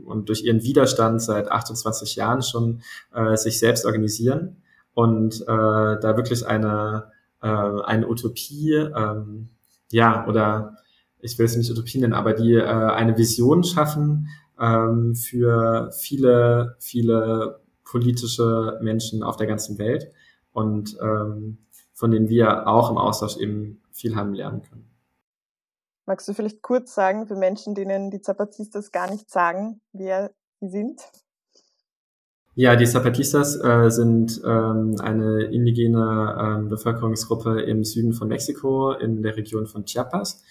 und 0.05 0.29
durch 0.29 0.45
ihren 0.45 0.63
Widerstand 0.63 1.23
seit 1.23 1.51
28 1.51 2.17
Jahren 2.17 2.43
schon 2.43 2.83
äh, 3.15 3.37
sich 3.37 3.59
selbst 3.59 3.87
organisieren 3.87 4.63
und 4.95 5.41
äh, 5.43 5.47
da 5.47 6.17
wirklich 6.17 6.47
eine 6.47 7.13
äh, 7.45 7.83
eine 7.85 8.09
Utopie, 8.09 8.73
ähm, 8.73 9.51
ja, 9.93 10.27
oder 10.27 10.79
ich 11.21 11.39
will 11.39 11.45
es 11.45 11.57
nicht 11.57 11.71
Utopie 11.71 11.99
nennen, 11.99 12.15
aber 12.15 12.33
die 12.33 12.55
äh, 12.55 12.65
eine 12.65 13.19
Vision 13.19 13.63
schaffen 13.65 14.29
ähm, 14.59 15.15
für 15.15 15.91
viele, 15.93 16.77
viele 16.81 17.61
politische 17.85 18.79
Menschen 18.81 19.23
auf 19.23 19.37
der 19.37 19.47
ganzen 19.47 19.79
Welt 19.79 20.11
und 20.53 20.97
ähm, 21.03 21.59
von 21.93 22.11
denen 22.11 22.29
wir 22.29 22.67
auch 22.67 22.91
im 22.91 22.97
Austausch 22.97 23.37
eben 23.37 23.83
viel 23.93 24.17
haben 24.17 24.33
lernen 24.33 24.63
können. 24.63 24.91
Magst 26.07 26.27
du 26.27 26.33
vielleicht 26.33 26.63
kurz 26.63 26.95
sagen, 26.95 27.27
für 27.27 27.37
Menschen, 27.37 27.75
denen 27.75 28.11
die 28.11 28.21
Zapatistas 28.21 28.91
gar 28.91 29.11
nicht 29.11 29.31
sagen, 29.31 29.81
wer 29.93 30.33
sie 30.61 30.69
sind? 30.69 31.01
Ja, 32.57 32.77
die 32.77 32.87
Zapatistas 32.87 33.57
äh, 33.57 33.91
sind 33.91 34.41
ähm, 34.45 34.95
eine 35.01 35.43
indigene 35.43 36.37
ähm, 36.41 36.69
Bevölkerungsgruppe 36.69 37.63
im 37.63 37.83
Süden 37.83 38.13
von 38.13 38.29
Mexiko 38.29 38.93
in 38.93 39.23
der 39.23 39.37
Region 39.37 39.67
von 39.67 39.85
Chiapas, 39.85 40.45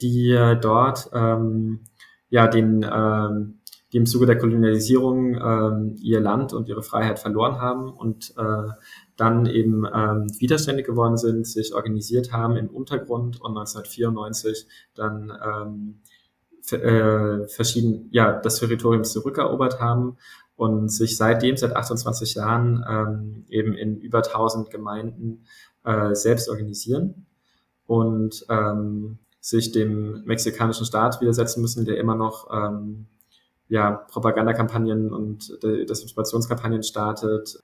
die 0.00 0.30
äh, 0.30 0.56
dort 0.56 1.10
ähm, 1.12 1.80
ja 2.28 2.46
den 2.46 2.86
ähm, 2.88 3.60
die 3.92 3.98
im 3.98 4.06
Zuge 4.06 4.26
der 4.26 4.38
Kolonialisierung 4.38 5.34
ähm, 5.36 5.96
ihr 6.00 6.20
Land 6.20 6.52
und 6.52 6.68
ihre 6.68 6.82
Freiheit 6.82 7.20
verloren 7.20 7.60
haben 7.60 7.92
und 7.92 8.34
äh, 8.36 8.72
dann 9.16 9.46
eben 9.46 9.84
ähm, 9.86 10.26
widerständig 10.38 10.86
geworden 10.86 11.16
sind, 11.16 11.46
sich 11.46 11.74
organisiert 11.74 12.32
haben 12.32 12.56
im 12.56 12.68
Untergrund 12.68 13.40
und 13.40 13.56
1994 13.56 14.66
dann 14.94 15.32
ähm, 15.44 16.00
äh, 16.72 17.46
verschieden, 17.46 18.08
ja, 18.10 18.32
das 18.32 18.58
Territorium 18.58 19.04
zurückerobert 19.04 19.80
haben 19.80 20.16
und 20.56 20.88
sich 20.88 21.16
seitdem, 21.16 21.56
seit 21.56 21.74
28 21.74 22.34
Jahren, 22.34 22.84
ähm, 22.88 23.44
eben 23.48 23.74
in 23.74 23.98
über 24.00 24.18
1000 24.18 24.70
Gemeinden 24.70 25.44
äh, 25.84 26.14
selbst 26.14 26.48
organisieren 26.48 27.26
und 27.86 28.46
ähm, 28.48 29.18
sich 29.40 29.72
dem 29.72 30.24
mexikanischen 30.24 30.86
Staat 30.86 31.20
widersetzen 31.20 31.60
müssen, 31.60 31.84
der 31.84 31.98
immer 31.98 32.14
noch 32.14 32.48
ähm, 32.50 33.06
ja, 33.68 33.90
Propagandakampagnen 33.92 35.12
und 35.12 35.62
Desinformationskampagnen 35.62 36.82
startet. 36.82 37.58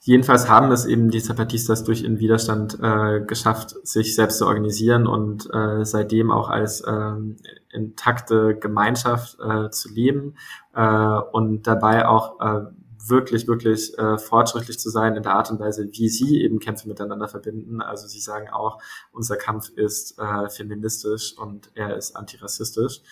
Jedenfalls 0.00 0.48
haben 0.48 0.70
es 0.70 0.86
eben 0.86 1.10
die 1.10 1.22
Zapatistas 1.22 1.84
durch 1.84 2.02
ihren 2.02 2.20
Widerstand 2.20 2.78
äh, 2.80 3.20
geschafft, 3.20 3.74
sich 3.86 4.14
selbst 4.14 4.38
zu 4.38 4.46
organisieren 4.46 5.06
und 5.06 5.48
äh, 5.52 5.84
seitdem 5.84 6.30
auch 6.30 6.48
als 6.48 6.82
ähm, 6.86 7.36
intakte 7.70 8.56
Gemeinschaft 8.56 9.38
äh, 9.40 9.70
zu 9.70 9.92
leben 9.92 10.36
äh, 10.74 11.18
und 11.32 11.66
dabei 11.66 12.06
auch 12.06 12.40
äh, 12.40 12.66
wirklich, 13.08 13.46
wirklich 13.46 13.96
äh, 13.98 14.18
fortschrittlich 14.18 14.78
zu 14.78 14.90
sein 14.90 15.16
in 15.16 15.22
der 15.22 15.34
Art 15.34 15.50
und 15.50 15.60
Weise, 15.60 15.88
wie 15.92 16.08
sie 16.08 16.42
eben 16.42 16.58
Kämpfe 16.58 16.88
miteinander 16.88 17.28
verbinden. 17.28 17.80
Also 17.80 18.06
sie 18.06 18.20
sagen 18.20 18.48
auch, 18.48 18.80
unser 19.12 19.36
Kampf 19.36 19.68
ist 19.70 20.18
äh, 20.18 20.48
feministisch 20.48 21.36
und 21.38 21.70
er 21.74 21.96
ist 21.96 22.16
antirassistisch. 22.16 23.02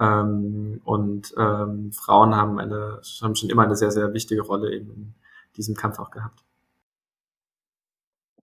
Ähm, 0.00 0.80
und 0.84 1.34
ähm, 1.36 1.92
Frauen 1.92 2.34
haben 2.34 2.58
eine 2.58 3.00
haben 3.22 3.34
schon 3.34 3.50
immer 3.50 3.62
eine 3.62 3.76
sehr, 3.76 3.90
sehr 3.90 4.12
wichtige 4.12 4.42
Rolle 4.42 4.74
eben 4.74 5.14
diesem 5.56 5.74
Kampf 5.74 5.98
auch 5.98 6.10
gehabt. 6.10 6.44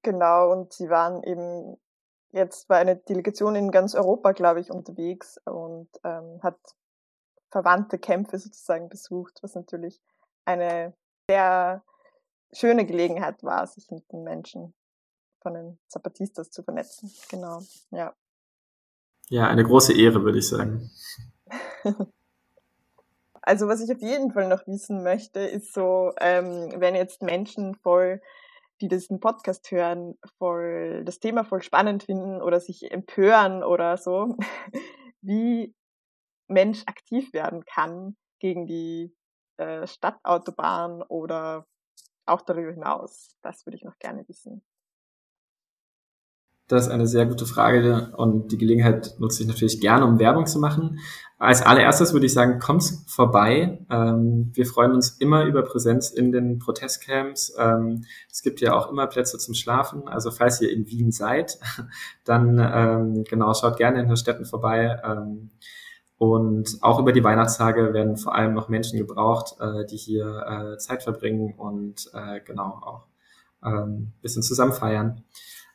Genau, 0.03 0.51
und 0.51 0.73
sie 0.73 0.89
waren 0.89 1.23
eben 1.23 1.77
jetzt 2.31 2.67
bei 2.67 2.77
einer 2.77 2.95
Delegation 2.95 3.55
in 3.55 3.71
ganz 3.71 3.93
Europa, 3.93 4.31
glaube 4.31 4.59
ich, 4.59 4.71
unterwegs 4.71 5.39
und 5.45 5.89
ähm, 6.03 6.39
hat 6.41 6.57
verwandte 7.49 7.99
Kämpfe 7.99 8.39
sozusagen 8.39 8.89
besucht, 8.89 9.39
was 9.43 9.55
natürlich 9.55 10.01
eine 10.45 10.93
sehr 11.29 11.83
schöne 12.53 12.85
Gelegenheit 12.85 13.43
war, 13.43 13.67
sich 13.67 13.91
mit 13.91 14.11
den 14.11 14.23
Menschen 14.23 14.73
von 15.41 15.53
den 15.53 15.79
Zapatistas 15.87 16.49
zu 16.49 16.63
vernetzen. 16.63 17.11
Genau, 17.29 17.61
ja. 17.91 18.15
Ja, 19.29 19.47
eine 19.47 19.63
große 19.63 19.93
Ehre, 19.93 20.23
würde 20.23 20.39
ich 20.39 20.47
sagen. 20.47 20.89
Also 23.41 23.67
was 23.67 23.81
ich 23.81 23.91
auf 23.91 24.01
jeden 24.01 24.31
Fall 24.31 24.47
noch 24.47 24.67
wissen 24.67 25.03
möchte, 25.03 25.39
ist 25.39 25.73
so, 25.73 26.11
ähm, 26.19 26.73
wenn 26.77 26.95
jetzt 26.95 27.23
Menschen 27.23 27.75
voll, 27.75 28.21
die 28.81 28.87
diesen 28.87 29.19
Podcast 29.19 29.69
hören, 29.71 30.17
voll 30.37 31.03
das 31.05 31.19
Thema 31.19 31.43
voll 31.43 31.61
spannend 31.61 32.03
finden 32.03 32.41
oder 32.41 32.59
sich 32.59 32.91
empören 32.91 33.63
oder 33.63 33.97
so, 33.97 34.35
wie 35.21 35.73
Mensch 36.47 36.83
aktiv 36.85 37.33
werden 37.33 37.65
kann 37.65 38.15
gegen 38.39 38.67
die 38.67 39.15
äh, 39.57 39.87
Stadtautobahn 39.87 41.01
oder 41.03 41.67
auch 42.25 42.41
darüber 42.41 42.71
hinaus. 42.71 43.37
Das 43.41 43.65
würde 43.65 43.77
ich 43.77 43.83
noch 43.83 43.97
gerne 43.99 44.27
wissen. 44.27 44.63
Das 46.71 46.83
ist 46.83 46.89
eine 46.89 47.05
sehr 47.05 47.25
gute 47.25 47.45
Frage 47.45 48.13
und 48.15 48.53
die 48.53 48.57
Gelegenheit 48.57 49.15
nutze 49.19 49.43
ich 49.43 49.49
natürlich 49.49 49.81
gerne, 49.81 50.05
um 50.05 50.19
Werbung 50.19 50.45
zu 50.45 50.57
machen. 50.57 50.99
Als 51.37 51.61
allererstes 51.61 52.13
würde 52.13 52.27
ich 52.27 52.33
sagen, 52.33 52.59
kommt 52.59 52.85
vorbei. 53.07 53.85
Ähm, 53.89 54.51
wir 54.53 54.65
freuen 54.65 54.93
uns 54.93 55.09
immer 55.09 55.43
über 55.43 55.63
Präsenz 55.63 56.11
in 56.11 56.31
den 56.31 56.59
Protestcamps. 56.59 57.55
Ähm, 57.59 58.05
es 58.31 58.41
gibt 58.41 58.61
ja 58.61 58.73
auch 58.73 58.89
immer 58.89 59.07
Plätze 59.07 59.37
zum 59.37 59.53
Schlafen. 59.53 60.07
Also 60.07 60.31
falls 60.31 60.61
ihr 60.61 60.71
in 60.71 60.87
Wien 60.87 61.11
seid, 61.11 61.59
dann 62.23 62.57
ähm, 62.57 63.25
genau 63.25 63.53
schaut 63.53 63.75
gerne 63.75 63.99
in 63.99 64.07
den 64.07 64.15
Städten 64.15 64.45
vorbei. 64.45 64.97
und 66.17 66.77
auch 66.79 66.99
über 66.99 67.11
die 67.11 67.23
Weihnachtstage 67.25 67.93
werden 67.93 68.15
vor 68.15 68.33
allem 68.33 68.53
noch 68.53 68.69
Menschen 68.69 68.97
gebraucht, 68.97 69.55
äh, 69.59 69.85
die 69.87 69.97
hier 69.97 70.45
äh, 70.47 70.77
Zeit 70.77 71.03
verbringen 71.03 71.53
und 71.57 72.09
äh, 72.13 72.39
genau 72.39 72.79
auch 72.81 73.07
ein 73.63 74.13
bisschen 74.21 74.41
zusammen 74.41 74.73
feiern. 74.73 75.23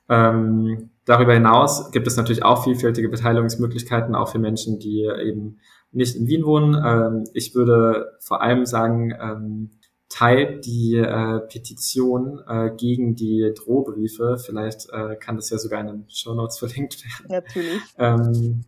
Ähm, 0.09 0.90
darüber 1.05 1.35
hinaus 1.35 1.90
gibt 1.90 2.07
es 2.07 2.16
natürlich 2.16 2.45
auch 2.45 2.64
vielfältige 2.64 3.09
Beteiligungsmöglichkeiten, 3.09 4.14
auch 4.14 4.29
für 4.29 4.38
Menschen, 4.38 4.79
die 4.79 5.05
eben 5.05 5.59
nicht 5.92 6.16
in 6.16 6.27
Wien 6.27 6.45
wohnen. 6.45 6.75
Ähm, 6.85 7.25
ich 7.33 7.55
würde 7.55 8.12
vor 8.21 8.42
allem 8.42 8.66
sagen, 8.66 9.14
ähm, 9.21 9.71
teilt 10.09 10.66
die 10.66 10.97
äh, 10.97 11.40
Petition 11.40 12.40
äh, 12.47 12.71
gegen 12.77 13.16
die 13.16 13.53
Drohbriefe. 13.55 14.38
Vielleicht 14.38 14.88
äh, 14.90 15.16
kann 15.16 15.37
das 15.37 15.51
ja 15.51 15.59
sogar 15.59 15.81
in 15.81 15.87
den 15.87 16.05
Show 16.09 16.35
Notes 16.35 16.59
verlinkt 16.59 17.05
werden. 17.05 17.45
Natürlich. 17.45 17.83
Ähm, 17.99 18.64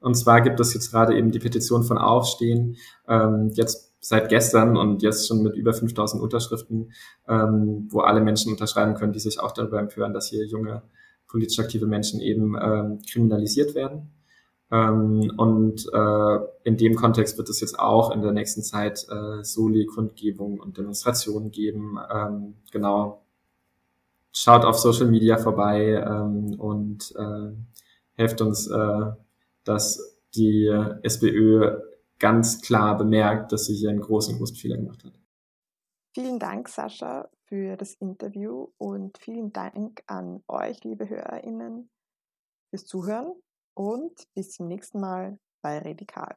und 0.00 0.14
zwar 0.16 0.42
gibt 0.42 0.60
es 0.60 0.74
jetzt 0.74 0.90
gerade 0.90 1.16
eben 1.16 1.30
die 1.30 1.38
Petition 1.38 1.82
von 1.82 1.96
Aufstehen. 1.96 2.76
Ähm, 3.08 3.50
jetzt 3.54 3.93
seit 4.04 4.28
gestern 4.28 4.76
und 4.76 5.02
jetzt 5.02 5.26
schon 5.26 5.42
mit 5.42 5.56
über 5.56 5.72
5000 5.72 6.22
Unterschriften, 6.22 6.92
ähm, 7.26 7.88
wo 7.90 8.00
alle 8.00 8.20
Menschen 8.20 8.52
unterschreiben 8.52 8.94
können, 8.94 9.14
die 9.14 9.18
sich 9.18 9.40
auch 9.40 9.52
darüber 9.52 9.78
empören, 9.78 10.12
dass 10.12 10.28
hier 10.28 10.44
junge 10.44 10.82
politisch 11.26 11.58
aktive 11.58 11.86
Menschen 11.86 12.20
eben 12.20 12.54
ähm, 12.60 13.00
kriminalisiert 13.10 13.74
werden. 13.74 14.10
Ähm, 14.70 15.32
und 15.38 15.86
äh, 15.90 16.38
in 16.64 16.76
dem 16.76 16.96
Kontext 16.96 17.38
wird 17.38 17.48
es 17.48 17.62
jetzt 17.62 17.78
auch 17.78 18.10
in 18.14 18.20
der 18.20 18.32
nächsten 18.32 18.62
Zeit 18.62 19.06
äh, 19.08 19.42
Soli-Kundgebungen 19.42 20.60
und 20.60 20.76
Demonstrationen 20.76 21.50
geben. 21.50 21.98
Ähm, 22.14 22.56
genau. 22.70 23.22
Schaut 24.32 24.66
auf 24.66 24.78
Social 24.78 25.06
Media 25.06 25.38
vorbei 25.38 26.04
ähm, 26.06 26.60
und 26.60 27.14
äh, 27.16 27.52
helft 28.16 28.42
uns, 28.42 28.66
äh, 28.66 29.12
dass 29.64 30.18
die 30.34 30.66
SPÖ 31.02 31.78
ganz 32.18 32.60
klar 32.60 32.96
bemerkt, 32.96 33.52
dass 33.52 33.66
sie 33.66 33.74
hier 33.74 33.90
einen 33.90 34.00
großen, 34.00 34.36
großen 34.36 34.56
Fehler 34.56 34.76
gemacht 34.76 35.04
hat. 35.04 35.18
Vielen 36.14 36.38
Dank, 36.38 36.68
Sascha, 36.68 37.28
für 37.46 37.76
das 37.76 37.94
Interview 37.94 38.68
und 38.78 39.18
vielen 39.18 39.52
Dank 39.52 40.02
an 40.06 40.42
euch, 40.48 40.82
liebe 40.84 41.08
HörerInnen, 41.08 41.90
fürs 42.70 42.86
Zuhören 42.86 43.32
und 43.76 44.12
bis 44.34 44.52
zum 44.52 44.68
nächsten 44.68 45.00
Mal 45.00 45.38
bei 45.62 45.78
Radikal. 45.78 46.36